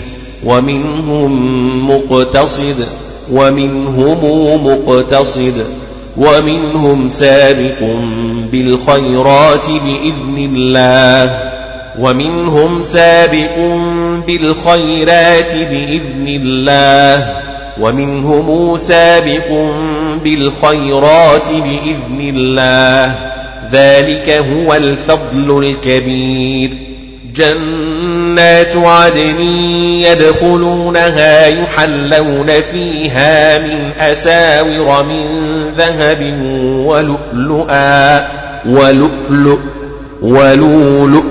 ومنهم 0.45 1.91
مقتصد 1.91 2.87
ومنهم 3.33 4.67
مقتصد 4.67 5.67
ومنهم 6.17 7.11
سابق 7.11 7.81
بالخيرات 8.53 9.67
بإذن 9.67 10.39
الله 10.39 11.51
ومنهم 11.99 12.83
سابق 12.83 13.57
بالخيرات 14.27 15.55
بإذن 15.55 16.27
الله 16.29 17.35
ومنهم 17.81 18.77
سابق 18.77 19.75
بالخيرات 20.25 21.49
بإذن 21.53 22.21
الله. 22.21 23.15
ذلك 23.73 24.31
هو 24.31 24.75
الفضل 24.75 25.59
الكبير. 25.67 26.94
جنات 27.35 28.77
عدن 28.77 29.41
يدخلونها 30.01 31.47
يحلون 31.47 32.47
فيها 32.73 33.59
من 33.59 33.91
أساور 34.01 35.03
من 35.03 35.25
ذهب 35.79 36.21
ولؤلؤا 36.87 38.27
ولؤلؤ 38.67 39.59
ولؤلؤ 40.23 41.25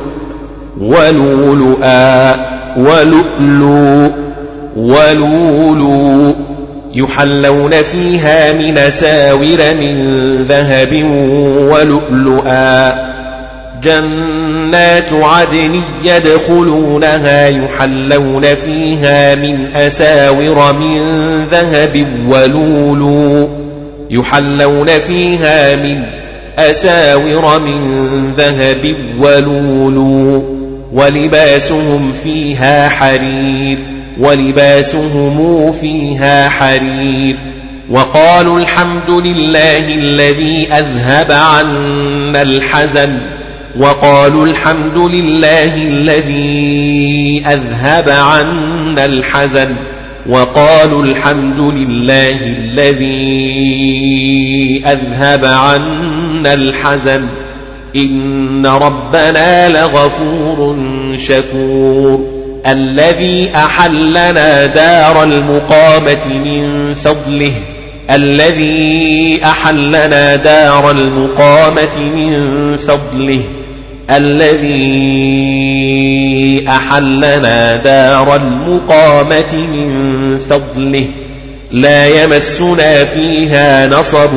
ولؤلؤا 0.77 2.35
ولؤلؤ 2.77 4.11
ولؤلؤ. 4.75 6.35
يحلون 6.93 7.83
فيها 7.83 8.53
من 8.53 8.77
أساور 8.77 9.57
من 9.81 10.45
ذهب 10.49 10.93
ولؤلؤا. 11.71 13.12
جنات 13.83 15.13
عدن 15.13 15.81
يدخلونها 16.03 17.47
يحلون 17.47 18.55
فيها 18.55 19.35
من 19.35 19.67
أساور 19.75 20.73
من 20.73 20.99
ذهب 21.51 22.07
ولولو. 22.27 23.49
يحلون 24.09 24.99
فيها 24.99 25.75
من 25.75 26.03
أساور 26.57 27.59
من 27.59 28.33
ذهب 28.37 28.95
ولولو. 29.19 30.53
ولباسهم 30.93 32.13
فيها 32.23 32.89
حرير 32.89 33.77
ولباسهم 34.19 35.73
فيها 35.81 36.49
حرير. 36.49 37.35
وقالوا 37.89 38.59
الحمد 38.59 39.09
لله 39.09 39.93
الذي 39.95 40.67
أذهب 40.73 41.31
عنا 41.31 42.41
الحزن. 42.41 43.17
وقالوا 43.79 44.45
الحمد 44.45 44.97
لله 44.97 45.75
الذي 45.75 47.43
أذهب 47.47 48.09
عنا 48.09 49.05
الحزن 49.05 49.75
وقالوا 50.29 51.03
الحمد 51.03 51.59
لله 51.59 52.37
الذي 52.59 53.23
أذهب 54.85 55.45
عنا 55.45 56.53
الحزن 56.53 57.27
إن 57.95 58.65
ربنا 58.65 59.69
لغفور 59.69 60.77
شكور 61.17 62.27
الذي 62.67 63.51
أحلنا 63.55 64.65
دار 64.65 65.23
المقامة 65.23 66.27
من 66.45 66.93
فضله 66.95 67.51
الذي 68.11 69.39
أحلنا 69.43 70.35
دار 70.35 70.91
المقامة 70.91 71.97
من 71.97 72.77
فضله 72.77 73.41
الذي 74.11 74.83
أحلنا 76.69 77.75
دار 77.75 78.35
المقامة 78.35 79.53
من 79.53 80.39
فضله. 80.49 81.05
لا 81.71 82.23
يمسنا 82.23 83.05
فيها 83.05 83.87
نصب 83.87 84.33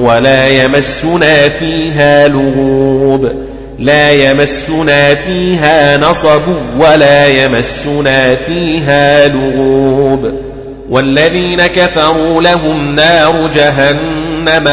ولا 0.00 0.48
يمسنا 0.48 1.48
فيها 1.48 2.28
لغوب. 2.28 3.32
لا 3.78 4.10
يمسنا 4.10 5.14
فيها 5.14 5.96
نصب 5.96 6.42
ولا 6.78 7.26
يمسنا 7.26 8.34
فيها 8.34 9.28
لغوب. 9.28 10.32
والذين 10.90 11.66
كفروا 11.66 12.42
لهم 12.42 12.94
نار 12.94 13.50
جهنم 13.54 14.25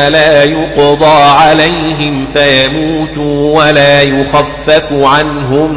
لا 0.10 0.44
يقضى 0.44 1.24
عليهم 1.24 2.26
فيموتوا 2.34 3.64
ولا 3.64 4.02
يخفف 4.02 4.94
عنهم 4.94 5.74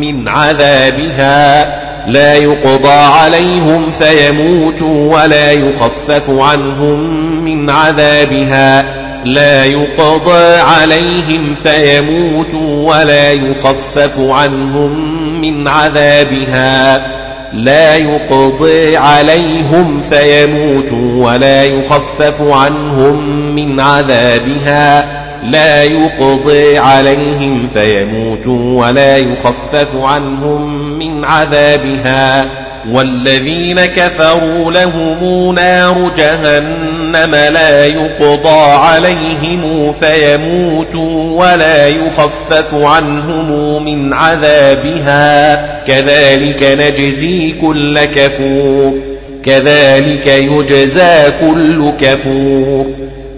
من 0.00 0.28
عذابها. 0.28 1.80
لا 2.06 2.34
يقضى 2.34 2.88
عليهم 2.88 3.90
فيموتوا 3.90 5.18
ولا 5.18 5.52
يخفف 5.52 6.30
عنهم 6.30 7.00
من 7.44 7.70
عذابها. 7.70 8.84
لا 9.24 9.64
يقضى 9.64 10.54
عليهم 10.60 11.54
فيموتوا 11.62 12.94
ولا 12.94 13.32
يخفف 13.32 14.18
عنهم 14.18 15.20
من 15.40 15.68
عذابها. 15.68 17.19
لا 17.52 17.96
يقضي 17.96 18.96
عليهم 18.96 20.00
فيموتوا 20.10 21.26
ولا 21.26 21.64
يخفف 21.64 22.42
عنهم 22.42 23.28
من 23.54 23.80
عذابها. 23.80 25.20
لا 25.44 25.84
يقضي 25.84 26.78
عليهم 26.78 27.68
فيموتوا 27.74 28.86
ولا 28.86 29.16
يخفف 29.16 29.96
عنهم 29.96 30.88
من 30.98 31.24
عذابها. 31.24 32.48
والذين 32.88 33.80
كفروا 33.80 34.72
لهم 34.72 35.54
نار 35.54 36.12
جهنم 36.16 37.34
لا 37.34 37.86
يقضى 37.86 38.72
عليهم 38.72 39.92
فيموتوا 39.92 41.42
ولا 41.42 41.88
يخفف 41.88 42.74
عنهم 42.74 43.84
من 43.84 44.12
عذابها. 44.12 45.56
كذلك 45.86 46.62
نجزي 46.62 47.54
كل 47.60 48.04
كفور. 48.04 48.98
كذلك 49.44 50.26
يجزى 50.26 51.32
كل 51.40 51.92
كفور. 52.00 52.86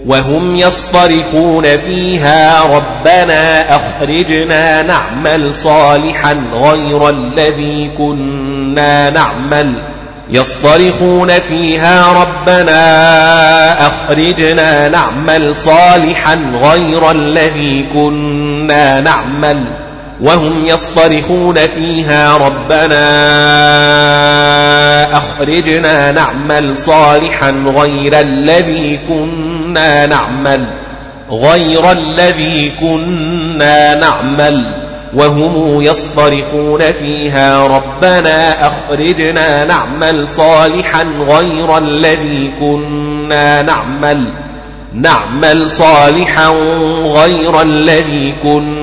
وهم 0.07 0.55
يصطرخون 0.55 1.77
فيها 1.77 2.63
ربنا 2.63 3.75
أخرجنا 3.75 4.81
نعمل 4.81 5.55
صالحا 5.55 6.37
غير 6.53 7.09
الذي 7.09 7.91
كنا 7.97 9.09
نعمل. 9.09 9.73
يصطرخون 10.29 11.39
فيها 11.39 12.11
ربنا 12.11 13.87
أخرجنا 13.87 14.89
نعمل 14.89 15.55
صالحا 15.55 16.39
غير 16.61 17.11
الذي 17.11 17.85
كنا 17.93 19.01
نعمل. 19.01 19.63
وهم 20.23 20.65
يصطرخون 20.65 21.67
فيها 21.67 22.37
ربنا 22.37 23.03
أخرجنا 25.17 26.11
نعمل 26.11 26.77
صالحا 26.77 27.51
غير 27.75 28.19
الذي 28.19 28.99
كنا 29.09 30.05
نعمل 30.05 30.65
غير 31.31 31.91
الذي 31.91 32.71
كنا 32.79 33.95
نعمل. 33.95 34.63
وهم 35.13 35.81
يصطرخون 35.81 36.91
فيها 36.91 37.67
ربنا 37.67 38.67
أخرجنا 38.67 39.65
نعمل 39.65 40.29
صالحا 40.29 41.05
غير 41.29 41.77
الذي 41.77 42.51
كنا 42.59 43.61
نعمل 43.61 44.23
نعمل 44.93 45.69
صالحا 45.69 46.49
غير 47.03 47.61
الذي 47.61 48.33
كنا 48.43 48.82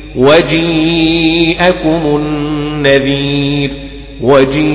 وجيءكم 0.15 2.01
النذير 2.05 3.71
وجيءكم 4.21 4.71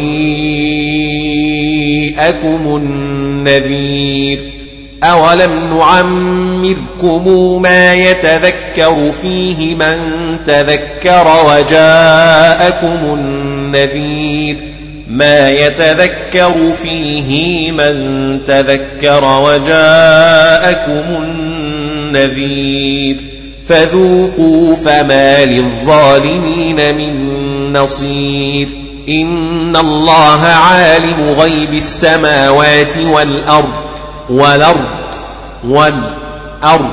النذير 2.77 4.39
أولم 5.03 5.79
نعمركم 5.79 7.63
ما 7.63 7.95
يتذكر 7.95 9.13
فيه 9.23 9.75
من 9.75 9.99
تذكر 10.47 11.27
وجاءكم 11.47 13.15
النذير 13.15 14.57
ما 15.09 15.51
يتذكر 15.51 16.73
فيه 16.83 17.73
من 17.73 17.97
تذكر 18.47 19.25
وجاءكم 19.25 21.23
النذير 22.13 23.36
فذوقوا 23.69 24.75
فما 24.75 25.45
للظالمين 25.45 26.97
من 26.97 27.73
نصير. 27.73 28.69
إن 29.09 29.77
الله 29.77 30.47
عالم 30.47 31.35
غيب 31.39 31.75
السماوات 31.75 32.97
والأرض 32.97 33.73
والأرض 34.29 34.85
والأرض. 35.69 36.91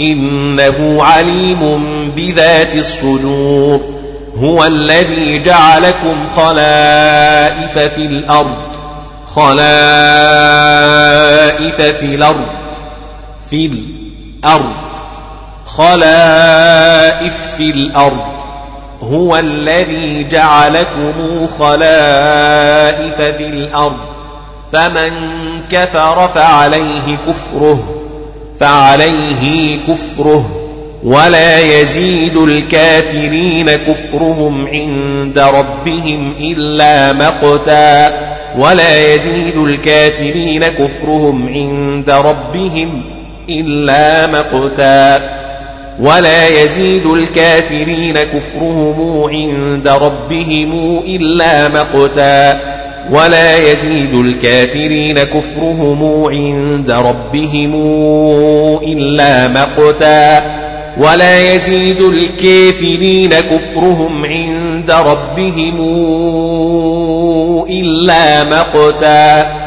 إنه 0.00 1.02
عليم 1.02 1.82
بذات 2.16 2.76
الصدور. 2.76 3.80
هو 4.36 4.64
الذي 4.64 5.42
جعلكم 5.42 6.14
خلائف 6.36 7.78
في 7.78 8.06
الأرض 8.06 8.56
خلائف 9.34 9.60
في 11.80 12.14
الأرض 12.14 12.46
في 13.50 13.66
الأرض. 13.66 14.72
خلائف 15.76 17.54
في 17.56 17.70
الأرض 17.70 18.24
هو 19.02 19.36
الذي 19.36 20.28
جعلكم 20.28 21.46
خلائف 21.58 23.16
في 23.16 23.46
الأرض 23.46 23.96
فمن 24.72 25.10
كفر 25.70 26.28
فعليه 26.34 27.18
كفره 27.28 27.84
فعليه 28.60 29.76
كفره 29.88 30.60
ولا 31.04 31.58
يزيد 31.58 32.36
الكافرين 32.36 33.70
كفرهم 33.70 34.66
عند 34.66 35.38
ربهم 35.38 36.34
إلا 36.40 37.12
مقتا 37.12 38.12
ولا 38.58 39.14
يزيد 39.14 39.56
الكافرين 39.56 40.64
كفرهم 40.64 41.48
عند 41.48 42.10
ربهم 42.10 43.02
إلا 43.48 44.26
مقتا 44.26 45.39
ولا 45.98 46.62
يزيد 46.62 47.06
الكافرين 47.06 48.14
كفرهم 48.18 49.24
عند 49.24 49.88
ربهم 49.88 50.98
إلا 51.06 51.68
مقتا. 51.68 52.60
ولا 53.10 53.72
يزيد 53.72 54.14
الكافرين 54.14 55.18
كفرهم 55.18 56.24
عند 56.24 56.90
ربهم 56.90 57.74
إلا 58.82 59.48
مقتا. 59.48 60.42
ولا 60.98 61.54
يزيد 61.54 62.00
الكافرين 62.00 63.30
كفرهم 63.30 64.24
عند 64.24 64.90
ربهم 64.90 65.80
إلا 67.70 68.44
مقتا. 68.44 69.59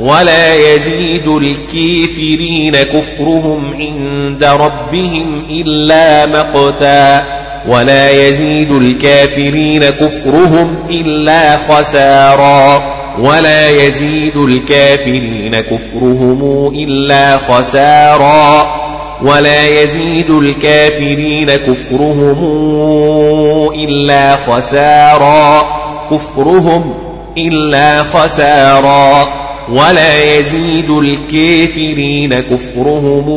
ولا 0.00 0.54
يزيد 0.54 1.28
الكافرين 1.28 2.76
كفرهم 2.76 3.74
عند 3.74 4.44
ربهم 4.44 5.44
إلا 5.50 6.26
مقتا 6.26 7.24
ولا 7.68 8.10
يزيد 8.10 8.70
الكافرين 8.70 9.84
كفرهم 9.84 10.76
إلا 10.90 11.58
خسارا 11.68 12.82
ولا 13.18 13.70
يزيد 13.70 14.36
الكافرين 14.36 15.60
كفرهم 15.60 16.72
إلا 16.74 17.38
خسارا 17.38 18.66
ولا 19.22 19.82
يزيد 19.82 20.30
الكافرين 20.30 21.50
كفرهم 21.50 22.38
إلا 23.74 24.36
خسارا 24.36 25.64
كفرهم 26.10 26.94
إلا 27.38 28.02
خسارا 28.02 29.43
ولا 29.68 30.38
يزيد 30.38 30.90
الكافرين 30.90 32.40
كفرهم 32.40 33.28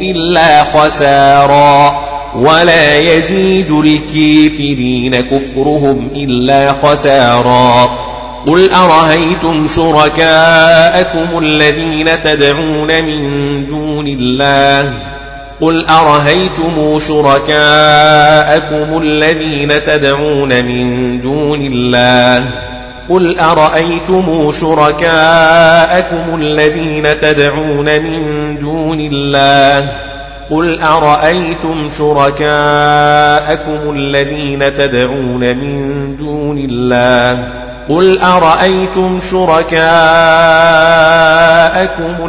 إلا 0.00 0.64
خسارا. 0.64 2.06
ولا 2.36 2.98
يزيد 2.98 3.70
الكافرين 3.70 5.16
كفرهم 5.16 6.08
إلا 6.14 6.74
خسارا. 6.82 7.90
قل 8.46 8.70
أرهيتم 8.70 9.66
شركاءكم 9.76 11.38
الذين 11.38 12.22
تدعون 12.22 13.04
من 13.04 13.66
دون 13.66 14.06
الله؟ 14.06 14.92
قل 15.60 15.86
أرهيتم 15.86 16.98
شركاءكم 16.98 19.02
الذين 19.02 19.84
تدعون 19.84 20.64
من 20.64 21.20
دون 21.20 21.60
الله؟ 21.72 22.65
قل 23.08 23.38
أرأيتم 23.38 24.52
شركاءكم 24.52 26.34
الذين 26.40 27.18
تدعون 27.18 28.02
من 28.02 28.58
دون 28.58 29.00
الله 29.00 29.88
قل 30.50 30.80
أرأيتم 30.80 31.90
شركاءكم 31.98 33.90
الذين 33.90 34.74
تدعون 34.74 35.56
من 35.56 36.16
دون 36.16 36.58
الله 36.58 37.48
قل 37.88 38.18
أرأيتم 38.18 39.20
شركاءكم 39.30 39.86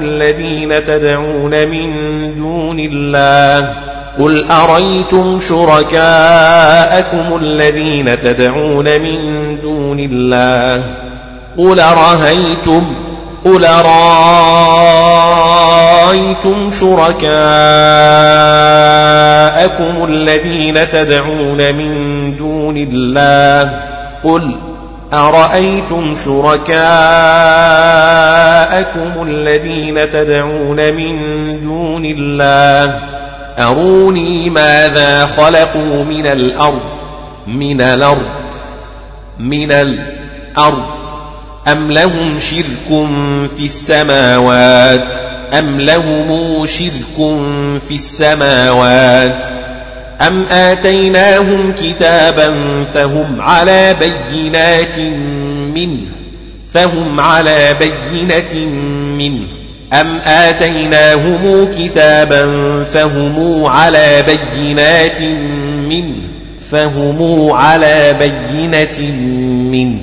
الذين 0.02 0.84
تدعون 0.84 1.68
من 1.68 1.90
دون 2.36 2.80
الله 2.80 3.74
قل 4.20 4.46
أريتم 4.52 5.40
شركاءكم 5.40 7.38
الذين 7.42 8.22
تدعون 8.22 8.86
من 9.02 9.27
دون 9.62 10.00
الله. 10.00 10.84
قل 11.58 11.80
رهيتم 11.80 12.84
قل 13.46 13.68
رأيتم 16.08 16.72
شركاءكم 16.72 17.34
الذين 20.10 20.90
تدعون 20.90 21.76
من 21.76 22.38
دون 22.38 22.78
الله؟ 22.78 23.80
قل 24.24 24.56
أرأيتم 25.14 26.16
شركاءكم 26.26 26.84
الذين 29.24 30.10
تدعون 30.10 30.94
من 30.94 31.16
دون 31.62 32.06
الله؟ 32.06 33.00
أروني 33.60 34.50
ماذا 34.50 35.26
خلقوا 35.26 36.04
من 36.04 36.28
الأرض؟ 36.28 36.82
من 37.48 37.82
الأرض. 37.82 38.28
من 39.40 39.72
الأرض 39.72 40.86
أم 41.68 41.92
لهم 41.92 42.40
شرك 42.40 43.08
في 43.58 43.66
السماوات 43.66 45.14
أم 45.54 45.82
لهم 45.82 46.66
شرك 46.66 47.16
في 47.88 47.96
السماوات 47.96 49.48
أم 50.22 50.44
آتيناهم 50.52 51.74
كتابا 51.82 52.54
فهم 52.94 53.42
على 53.42 53.96
بينات 54.00 55.00
منه 55.76 56.08
فهم 56.74 57.20
على 57.20 57.76
بينة 57.80 58.66
منه 59.18 59.48
أم 59.94 60.18
آتيناهم 60.26 61.72
كتابا 61.80 62.44
فهم 62.84 63.66
على 63.66 64.24
بينات 64.28 65.22
منه 65.90 66.37
فهم 66.72 67.52
على 67.52 68.16
بينة 68.20 69.12
منه. 69.72 70.00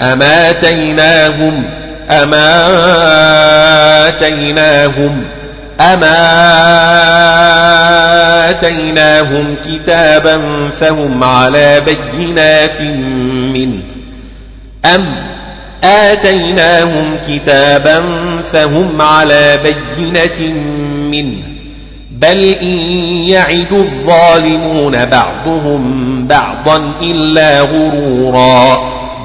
أم 0.00 0.22
آتيناهم 0.22 1.64
أم 2.10 2.34
آتيناهم 4.04 5.24
أم 5.80 6.04
آتيناهم 8.50 9.56
كتابا 9.64 10.68
فهم 10.80 11.24
على 11.24 11.82
بينات 11.86 12.80
منه. 12.80 13.82
أم 14.84 15.04
آتيناهم 15.84 17.16
كتابا 17.28 18.04
فهم 18.52 19.02
على 19.02 19.58
بينة 19.96 20.54
منه. 21.10 21.53
بل 22.20 22.44
إن 22.62 22.78
يعد 23.28 23.72
الظالمون 23.72 25.04
بعضهم 25.04 26.26
بعضا 26.26 26.92
إلا 27.02 27.60
غرورا. 27.60 28.78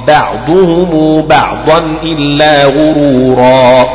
بعضهم 0.08 1.22
بعضا 1.22 1.84
إلا 2.04 2.66
غرورا. 2.66 3.90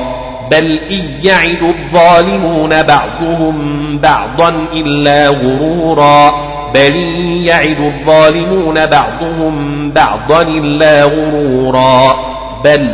بل 0.51 0.79
إن 0.91 1.03
يعد 1.23 1.63
الظالمون 1.63 2.83
بعضهم 2.83 3.99
بعضا 3.99 4.55
إلا 4.73 5.29
غرورا. 5.29 6.35
بل 6.75 6.97
يعد 7.45 7.81
الظالمون 7.81 8.87
بعضهم 8.87 9.91
بعضا 9.91 10.43
إلا 10.43 11.05
غرورا. 11.05 12.17
بل 12.65 12.89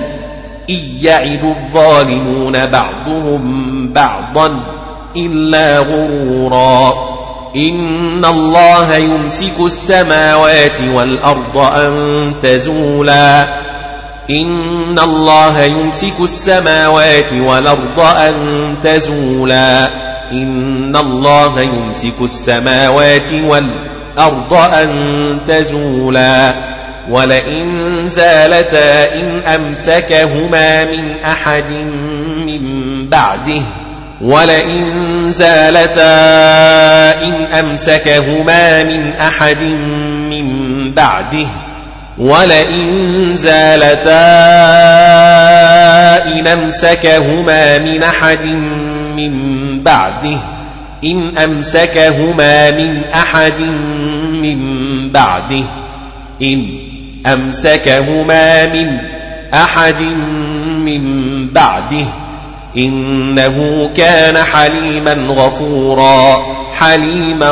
إن 0.70 0.80
يعد 1.03 1.44
الظالمون 1.44 2.66
بعضهم 2.66 3.92
بعضا 3.92 4.51
إلا 5.16 5.78
غرورا. 5.78 6.94
إن 7.56 8.24
الله 8.24 8.96
يمسك 8.96 9.61
السماوات 9.61 10.80
والأرض 10.94 11.56
أن 11.56 12.32
تزولا. 12.42 13.44
إن 14.30 14.98
الله 14.98 15.62
يمسك 15.62 16.20
السماوات 16.20 17.32
والأرض 17.32 18.00
أن 18.00 18.34
تزولا. 18.84 19.88
إن 20.32 20.96
الله 20.96 21.61
يمسك 21.61 22.14
السماوات 22.22 23.32
والأرض 23.32 24.54
أن 24.54 25.38
تزولا. 25.48 26.54
ولئن 27.11 27.68
زالتا 28.08 29.14
إن 29.14 29.42
أمسكهما 29.46 30.84
من 30.84 31.14
أحد 31.24 31.70
من 32.46 33.08
بعده 33.08 33.62
ولئن 34.20 35.32
زالتا 35.32 36.02
إن 37.22 37.34
أمسكهما 37.58 38.84
من 38.84 39.12
أحد 39.20 39.62
من 40.30 40.94
بعده 40.94 41.46
ولئن 42.18 43.36
زالتا 43.36 44.20
إن 46.38 46.46
أمسكهما 46.46 47.78
من 47.78 48.02
أحد 48.02 48.44
من 49.16 49.82
بعده 49.82 50.38
إن 51.04 51.38
أمسكهما 51.38 52.70
من 52.70 53.02
أحد 53.14 53.60
من 54.32 54.58
بعده 55.12 55.64
إن 56.42 56.66
أمسكهما 57.26 58.66
من 58.66 58.98
أحد 59.54 60.02
من 60.84 61.02
بعده 61.48 62.06
إنه 62.76 63.90
كان 63.96 64.36
حليما 64.36 65.12
غفورا 65.12 66.42
حليما 66.78 67.50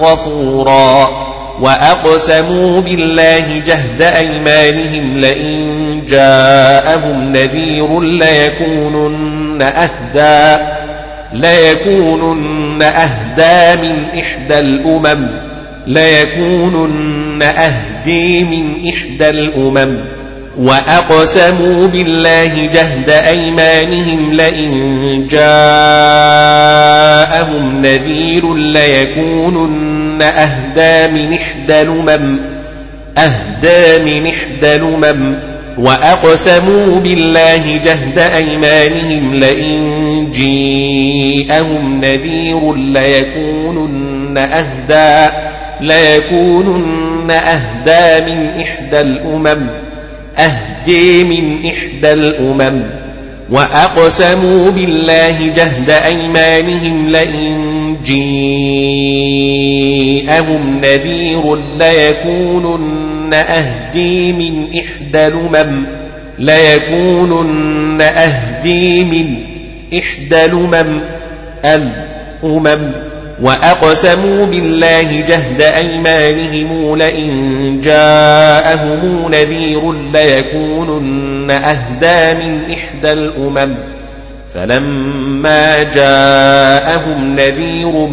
غفورا. 0.00 1.26
وأقسموا 1.60 2.80
بالله 2.80 3.62
جهد 3.66 4.02
أيمانهم 4.02 5.18
لئن 5.18 6.02
جاءهم 6.08 7.32
نذير 7.32 8.00
ليكونن 8.00 9.62
أهدى 9.62 10.64
ليكونن 11.32 12.82
أهدى 12.82 13.82
من 13.82 14.04
إحدى 14.18 14.58
الأمم 14.58 15.26
ليكونن 15.86 17.42
أهدي 17.42 18.44
من 18.44 18.88
إحدى 18.88 19.28
الأمم. 19.28 19.98
وأقسموا 20.58 21.86
بالله 21.86 22.70
جهد 22.74 23.10
أيمانهم 23.10 24.32
لئن 24.32 25.26
جاءهم 25.30 25.86
نذير 27.82 28.54
ليكونن 28.54 30.22
أهدى 30.22 31.12
من 31.14 31.32
إحدى 31.32 31.82
الأمم 31.82 32.38
أهدى 33.18 34.04
من 34.04 34.26
إحدى 34.26 34.76
الأمم 34.76 35.34
وأقسموا 35.78 37.00
بالله 37.00 37.80
جهد 37.84 38.18
أيمانهم 38.18 39.34
لئن 39.34 40.30
جيءهم 40.32 42.00
نذير 42.04 42.74
ليكونن 42.74 44.38
أهدى 44.38 45.32
ليكونن 45.80 47.30
أهدى 47.30 48.30
من 48.30 48.50
إحدى 48.60 49.00
الأمم 49.00 49.85
أهدي 50.38 51.24
من 51.24 51.66
إحدى 51.66 52.12
الأمم 52.12 52.82
وأقسموا 53.50 54.70
بالله 54.70 55.52
جهد 55.56 55.90
أيمانهم 55.90 57.08
لئن 57.08 57.96
جيءهم 58.04 58.40
نذير 60.82 61.56
ليكونن 61.78 63.34
أهدي 63.34 64.32
من 64.32 64.66
إحدى 64.78 65.26
الأمم 65.26 65.86
ليكونن 66.38 68.00
أهدي 68.02 69.04
من 69.04 69.36
إحدى 69.98 70.44
الأمم 70.44 71.00
الأمم. 71.64 72.92
وأقسموا 73.42 74.46
بالله 74.46 75.24
جهد 75.28 75.60
أيمانهم 75.60 76.96
لئن 76.96 77.80
جاءهم 77.80 79.26
نذير 79.30 79.92
ليكونن 79.92 81.50
أهدى 81.50 82.44
من 82.44 82.60
إحدى 82.72 83.12
الأمم. 83.12 83.74
فلما 84.54 85.82
جاءهم 85.82 87.36
نذير 87.36 88.06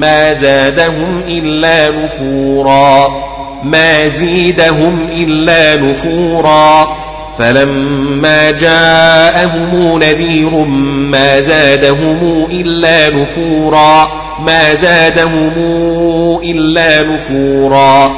ما 0.00 0.32
زادهم 0.32 1.22
إلا 1.28 1.90
نفورا. 1.90 3.08
ما 3.64 4.08
زيدهم 4.08 5.08
إلا 5.10 5.76
نفورا. 5.76 6.96
فلما 7.38 8.50
جاءهم 8.50 9.98
نذير 10.02 10.50
ما 11.10 11.40
زادهم 11.40 12.48
إلا 12.50 13.10
نفورا. 13.10 14.23
ما 14.46 14.74
زادهم 14.74 15.52
إلا 16.44 17.02
نفورا. 17.02 18.12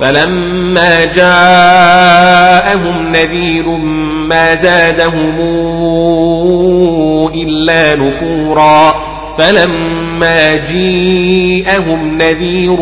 فلما 0.00 1.04
جاءهم 1.04 3.12
نذير 3.12 3.68
ما 4.28 4.54
زادهم 4.54 5.34
إلا 7.34 7.96
نفورا. 7.96 8.94
فلما 9.38 10.56
جيءهم 10.56 12.18
نذير 12.18 12.80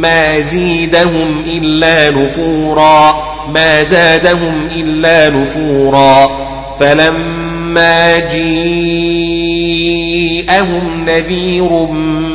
ما 0.00 0.40
زيدهم 0.40 1.42
إلا 1.46 2.10
نفورا. 2.10 3.14
ما 3.54 3.82
زادهم 3.82 4.68
إلا 4.76 5.30
نفورا. 5.30 6.30
فلما 6.80 7.41
جيءهم 8.18 9.04
نذير 11.06 11.86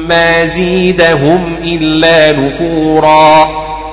ما 0.08 0.46
زيدهم 0.46 1.56
إلا 1.64 2.32
نفورا 2.32 3.48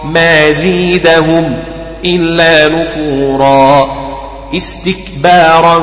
ما 0.05 0.51
زيدهم 0.51 1.57
إلا 2.05 2.69
نفورا 2.69 4.05
استكبارا 4.55 5.79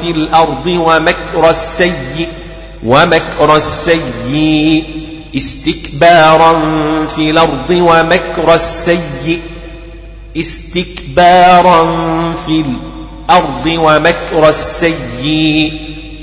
في 0.00 0.10
الأرض 0.10 0.66
ومكر 0.66 1.50
السيء 1.50 2.28
ومكر 2.86 3.56
السيء 3.56 4.84
استكبارا 5.36 6.52
في 7.06 7.30
الأرض 7.30 7.70
ومكر 7.70 8.54
السيء 8.54 9.40
استكبارا 10.36 11.84
في 12.46 12.52
الأرض 12.52 12.91
ومكر 13.66 14.48
السيء 14.48 15.72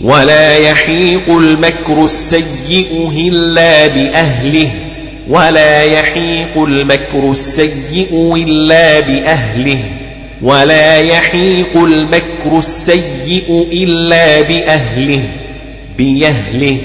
ولا 0.01 0.57
يحيق 0.57 1.29
المكر 1.29 2.05
السيء 2.05 3.11
إلا 3.15 3.87
بأهله 3.87 4.69
ولا 5.29 5.83
يحيق 5.83 6.57
المكر 6.57 7.31
السيء 7.31 8.33
إلا 8.47 8.99
بأهله 8.99 9.79
ولا 10.41 10.97
يحيق 10.97 11.75
المكر 11.75 12.57
السيء 12.59 13.67
إلا 13.71 14.41
بأهله 14.41 15.21
بيهله 15.97 16.77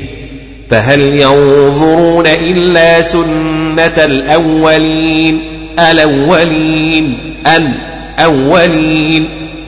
فهل 0.70 1.00
ينظرون 1.00 2.26
إلا 2.26 3.02
سنة 3.02 4.04
الأولين 4.04 5.40
الأولين 5.78 7.18
الأولين 7.56 9.43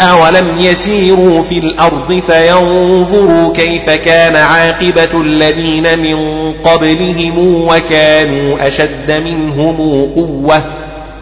أولم 0.00 0.46
يسيروا 0.58 1.42
في 1.42 1.58
الأرض 1.58 2.20
فينظروا 2.26 3.52
كيف 3.52 3.90
كان 3.90 4.36
عاقبة 4.36 5.20
الذين 5.20 5.98
من 5.98 6.52
قبلهم 6.52 7.64
وكانوا 7.68 8.66
أشد 8.66 9.22
منهم 9.24 9.76
قوة. 10.16 10.62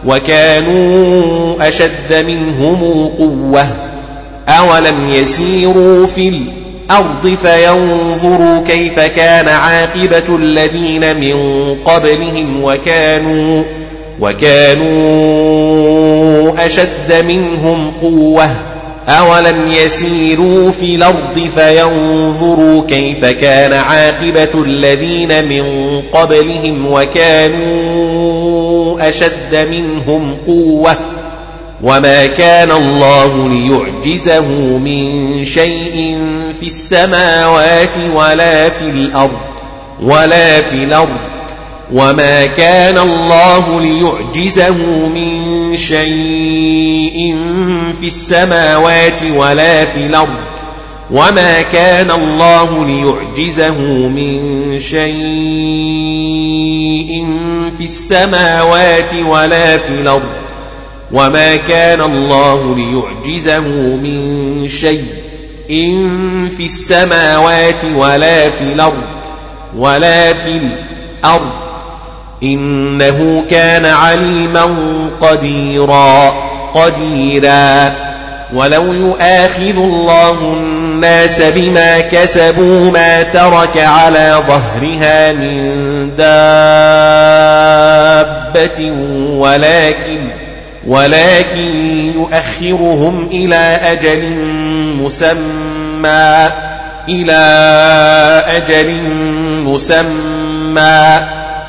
وكانوا 0.06 1.68
أشد 1.68 2.24
منهم 2.26 3.10
قوة. 3.18 3.66
أولم 4.48 5.10
يسيروا 5.10 6.06
في 6.06 6.28
الأرض 6.28 6.73
فينظروا 7.36 8.64
كيف 8.66 9.00
كان 9.00 9.48
عاقبة 9.48 10.36
الذين 10.36 11.16
من 11.16 11.36
قبلهم 11.84 12.64
وكانوا 12.64 13.64
وكانوا 14.20 15.64
أشد 16.66 17.24
منهم 17.28 17.92
قوة. 18.02 18.50
أولم 19.08 19.72
يسيروا 19.72 20.70
في 20.70 20.94
الأرض 20.94 21.50
فينظروا 21.56 22.82
كيف 22.88 23.24
كان 23.24 23.72
عاقبة 23.72 24.62
الذين 24.64 25.48
من 25.48 25.62
قبلهم 26.12 26.86
وكانوا 26.92 28.14
أشد 29.08 29.68
منهم 29.70 30.36
قوة. 30.46 30.96
وما 31.82 32.26
كان 32.26 32.70
الله 32.70 33.48
ليعجزه 33.48 34.48
من 34.78 35.44
شيء 35.44 36.18
في 36.60 36.66
السماوات 36.66 37.96
ولا 38.14 38.68
في 38.68 38.90
الأرض 38.90 39.40
ولا 40.02 40.60
في 40.60 40.84
الأرض 40.84 41.18
وما 41.92 42.46
كان 42.46 42.98
الله 42.98 43.80
ليعجزه 43.80 45.06
من 45.14 45.76
شيء 45.76 47.36
في 48.00 48.06
السماوات 48.06 49.22
ولا 49.36 49.84
في 49.84 50.06
الأرض 50.06 50.34
وما 51.10 51.62
كان 51.62 52.10
الله 52.10 52.86
ليعجزه 52.86 53.80
من 54.08 54.78
شيء 54.78 55.04
في 57.78 57.84
السماوات 57.84 59.14
ولا 59.14 59.78
في 59.78 59.88
الأرض 59.88 60.43
وما 61.14 61.56
كان 61.56 62.00
الله 62.00 62.76
ليعجزه 62.76 63.60
من 63.96 64.68
شيء 64.68 65.04
في 66.56 66.66
السماوات 66.66 67.84
ولا 67.96 68.50
في 68.50 68.72
الأرض 68.72 69.02
ولا 69.76 70.32
في 70.32 70.60
الأرض 71.22 71.50
إنه 72.42 73.44
كان 73.50 73.84
عليما 73.84 74.76
قديرا 75.20 76.34
قديرا. 76.74 77.94
ولو 78.54 78.92
يؤاخذ 78.92 79.76
الله 79.76 80.38
الناس 80.40 81.42
بما 81.42 82.00
كسبوا 82.00 82.90
ما 82.90 83.22
ترك 83.22 83.78
على 83.78 84.42
ظهرها 84.48 85.32
من 85.32 86.10
دابة 86.16 86.34
ولكن 89.38 90.18
ولكن 90.86 91.70
يؤخرهم 92.14 93.26
إلى 93.32 93.78
أجل 93.82 94.30
مسمى 95.02 96.50
إلى 97.08 97.42
أجل 98.48 98.94
مسمى 99.64 101.20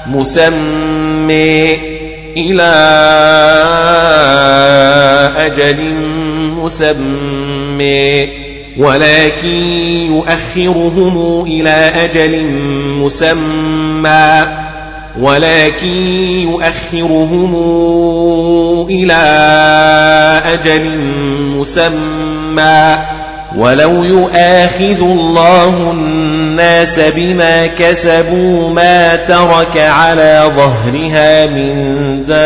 مسمى 0.07 1.77
إلى 2.37 2.71
أجل 5.37 5.93
مسمى 6.55 8.29
ولكن 8.77 9.47
يؤخرهم 10.07 11.45
إلى 11.47 11.91
أجل 11.95 12.43
مسمى. 12.99 14.64
ولكن 15.19 15.97
يؤخرهم 16.41 17.55
إلى 18.89 19.13
أجل 20.45 20.97
مسمى 21.57 22.97
ولو 23.57 24.03
يؤاخذ 24.03 25.01
الله 25.01 25.91
الناس 25.91 26.99
بما 26.99 27.67
كسبوا 27.67 28.69
ما 28.69 29.15
ترك 29.15 29.77
على 29.77 30.51
ظهرها 30.55 31.45
من 31.45 32.25
دابة 32.25 32.45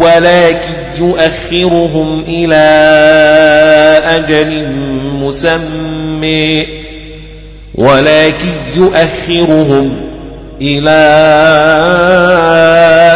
ولكن 0.00 0.58
يؤخرهم 0.98 2.24
إلى 2.28 2.68
أجل 4.04 4.68
مسمى 5.12 6.87
ولكن 7.78 8.52
يؤخرهم 8.76 9.96
إلى 10.60 10.98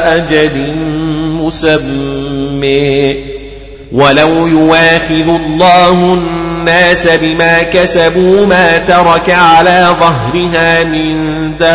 أجل 0.06 0.74
مسمى. 1.42 3.16
ولو 3.92 4.46
يواخذ 4.46 5.28
الله 5.28 5.92
الناس 5.92 7.08
بما 7.08 7.62
كسبوا 7.62 8.46
ما 8.46 8.78
ترك 8.78 9.30
على 9.30 9.88
ظهرها 10.00 10.84
من 10.84 11.52
دابة 11.60 11.72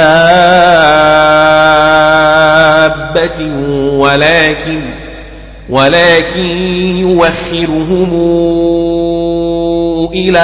ولكن 3.97 4.81
ولكن 5.69 6.57
يوخرهم 6.97 8.13
إلى 10.13 10.39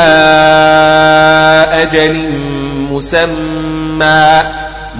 أجل 1.73 2.15
مسمى 2.91 4.43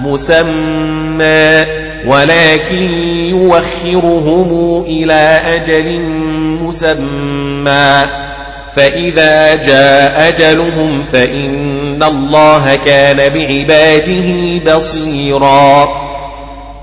مسمى. 0.02 1.64
ولكن 2.06 2.90
يوخرهم 3.28 4.82
إلى 4.86 5.40
أجل 5.46 6.00
مسمى. 6.62 8.06
فإذا 8.76 9.54
جاء 9.54 10.28
أجلهم 10.28 11.02
فإن 11.12 12.02
الله 12.02 12.78
كان 12.86 13.16
بعباده 13.16 14.60
بصيرا. 14.76 15.88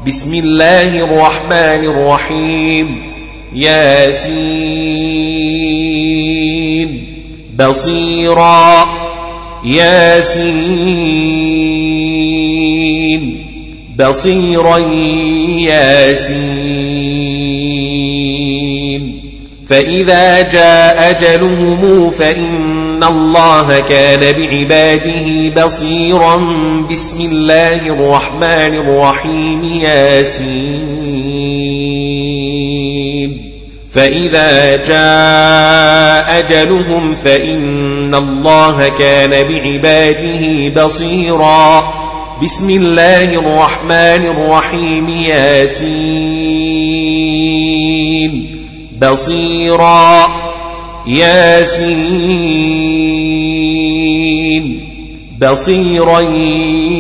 بسم 0.08 0.34
الله 0.34 1.04
الرحمن 1.04 1.86
الرحيم. 1.86 3.11
ياسين. 3.54 4.92
بصيرا 7.60 8.88
ياسين. 9.66 11.12
بصيرا 14.00 14.78
ياسين. 15.60 17.02
فإذا 19.72 20.42
جاء 20.42 21.10
أجلهم 21.10 22.12
فإن 22.12 23.04
الله 23.04 23.80
كان 23.90 24.20
بعباده 24.20 25.50
بصيرا. 25.66 26.36
بسم 26.92 27.22
الله 27.22 27.88
الرحمن 27.88 28.76
الرحيم 28.76 29.66
ياسين. 29.66 31.12
فإذا 33.92 34.76
جاء 34.76 36.40
أجلهم 36.40 37.16
فإن 37.16 38.16
الله 38.16 38.92
كان 39.00 39.30
بعباده 39.30 40.70
بصيرا. 40.86 41.94
بسم 42.44 42.70
الله 42.70 43.24
الرحمن 43.24 44.26
الرحيم 44.38 45.10
ياسين. 45.10 46.62
بصيرا 49.02 50.28
ياسين 51.08 52.22
بصيرا 55.42 56.20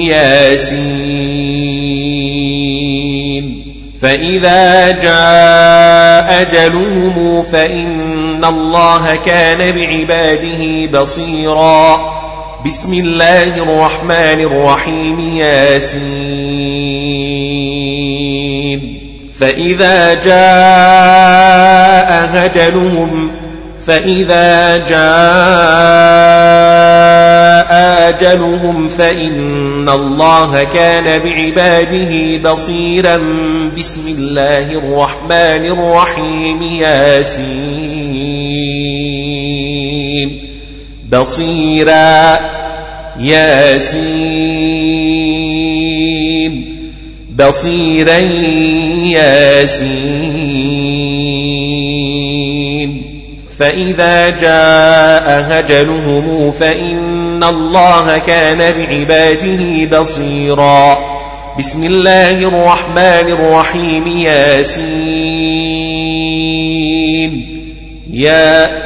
ياسين 0.10 1.52
فإذا 4.02 4.92
جاء 4.92 6.42
أجلهم 6.42 7.44
فإن 7.52 8.46
الله 8.46 9.16
كان 9.26 9.76
بعباده 9.76 10.86
بصيرا 11.02 12.02
بسم 12.66 12.94
الله 12.94 13.58
الرحمن 13.58 14.40
الرحيم 14.42 15.38
ياسين 15.38 16.72
فإذا 19.42 20.14
جاء 20.14 22.02
أجلهم 22.46 23.32
فإذا 23.88 24.78
جاء 24.78 25.02
أجلهم 28.10 28.88
فإن 28.88 29.90
الله 29.90 30.64
كان 30.74 31.20
بعباده 31.20 32.38
بصيرا. 32.52 33.18
بسم 33.78 34.08
الله 34.08 34.72
الرحمن 34.72 35.66
الرحيم 35.66 36.64
ياسين. 36.64 37.62
بصيرا 41.12 42.40
ياسين. 43.20 44.82
بصيرا 47.40 48.18
ياسين. 49.08 50.52
فإذا 53.60 54.30
جاء 54.30 55.60
أجلهم 55.60 56.52
فإن 56.52 57.44
الله 57.44 58.18
كان 58.18 58.58
بعباده 58.58 60.00
بصيرا. 60.00 60.98
بسم 61.60 61.84
الله 61.84 62.48
الرحمن 62.48 63.32
الرحيم 63.32 64.08
ياسين. 64.08 64.92
ياسين. 68.14 68.82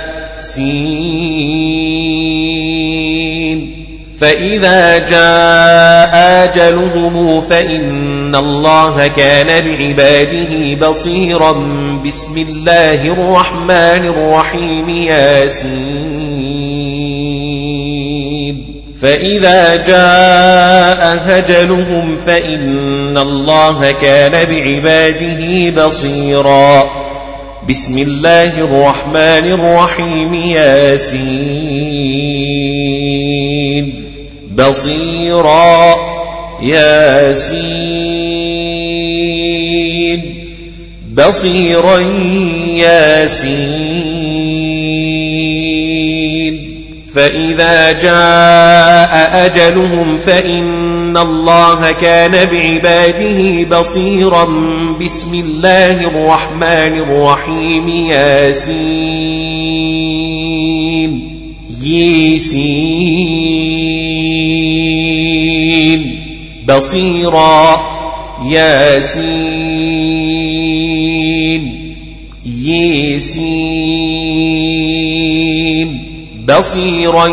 فإذا 4.20 4.97
جاء 4.97 6.16
أجلهم 6.43 7.41
فإن 7.41 8.36
الله 8.36 9.07
كان 9.07 9.66
بعباده 9.66 10.88
بصيرا 10.89 11.51
بسم 12.05 12.38
الله 12.38 13.05
الرحمن 13.05 14.13
الرحيم 14.16 14.89
ياسين 14.89 16.45
فإذا 19.01 19.76
جاء 19.76 21.20
أجلهم 21.38 22.18
فإن 22.26 23.18
الله 23.18 23.91
كان 24.01 24.32
بعباده 24.32 25.70
بصيرا 25.86 27.05
بسم 27.70 27.97
الله 27.97 28.61
الرحمن 28.61 29.45
الرحيم 29.51 30.34
ياسين. 30.34 31.45
بصيرا 34.55 35.95
ياسين. 36.61 38.05
بصيرا 41.13 41.99
ياسين. 42.78 43.86
فإذا 47.16 47.91
جاء 47.91 49.45
أجلهم 49.45 50.18
فإن 50.18 51.18
الله 51.18 51.91
كان 51.91 52.32
بعباده 52.32 53.63
بصيرا. 53.80 54.45
بسم 55.01 55.34
الله 55.34 56.07
الرحمن 56.07 56.97
الرحيم 56.97 57.89
ياسين 57.89 59.05
يسين 61.84 62.66
بصيرا 66.68 67.82
ياسين 68.45 69.76
يسين 72.45 74.05
بصيرا 76.47 77.27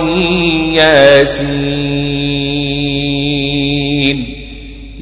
ياسين 0.74 1.92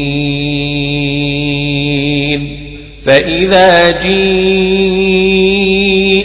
فإذا 3.05 4.01
جيء 4.01 5.19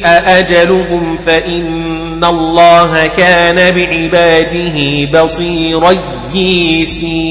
أجلهم 0.05 1.17
فإن 1.17 2.04
الله 2.25 3.07
كان 3.07 3.75
بعباده 3.75 5.05
بصيرا 5.23 5.95
يسين 6.35 7.25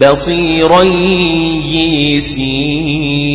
بصيرا 0.00 0.82
يسين 1.64 3.28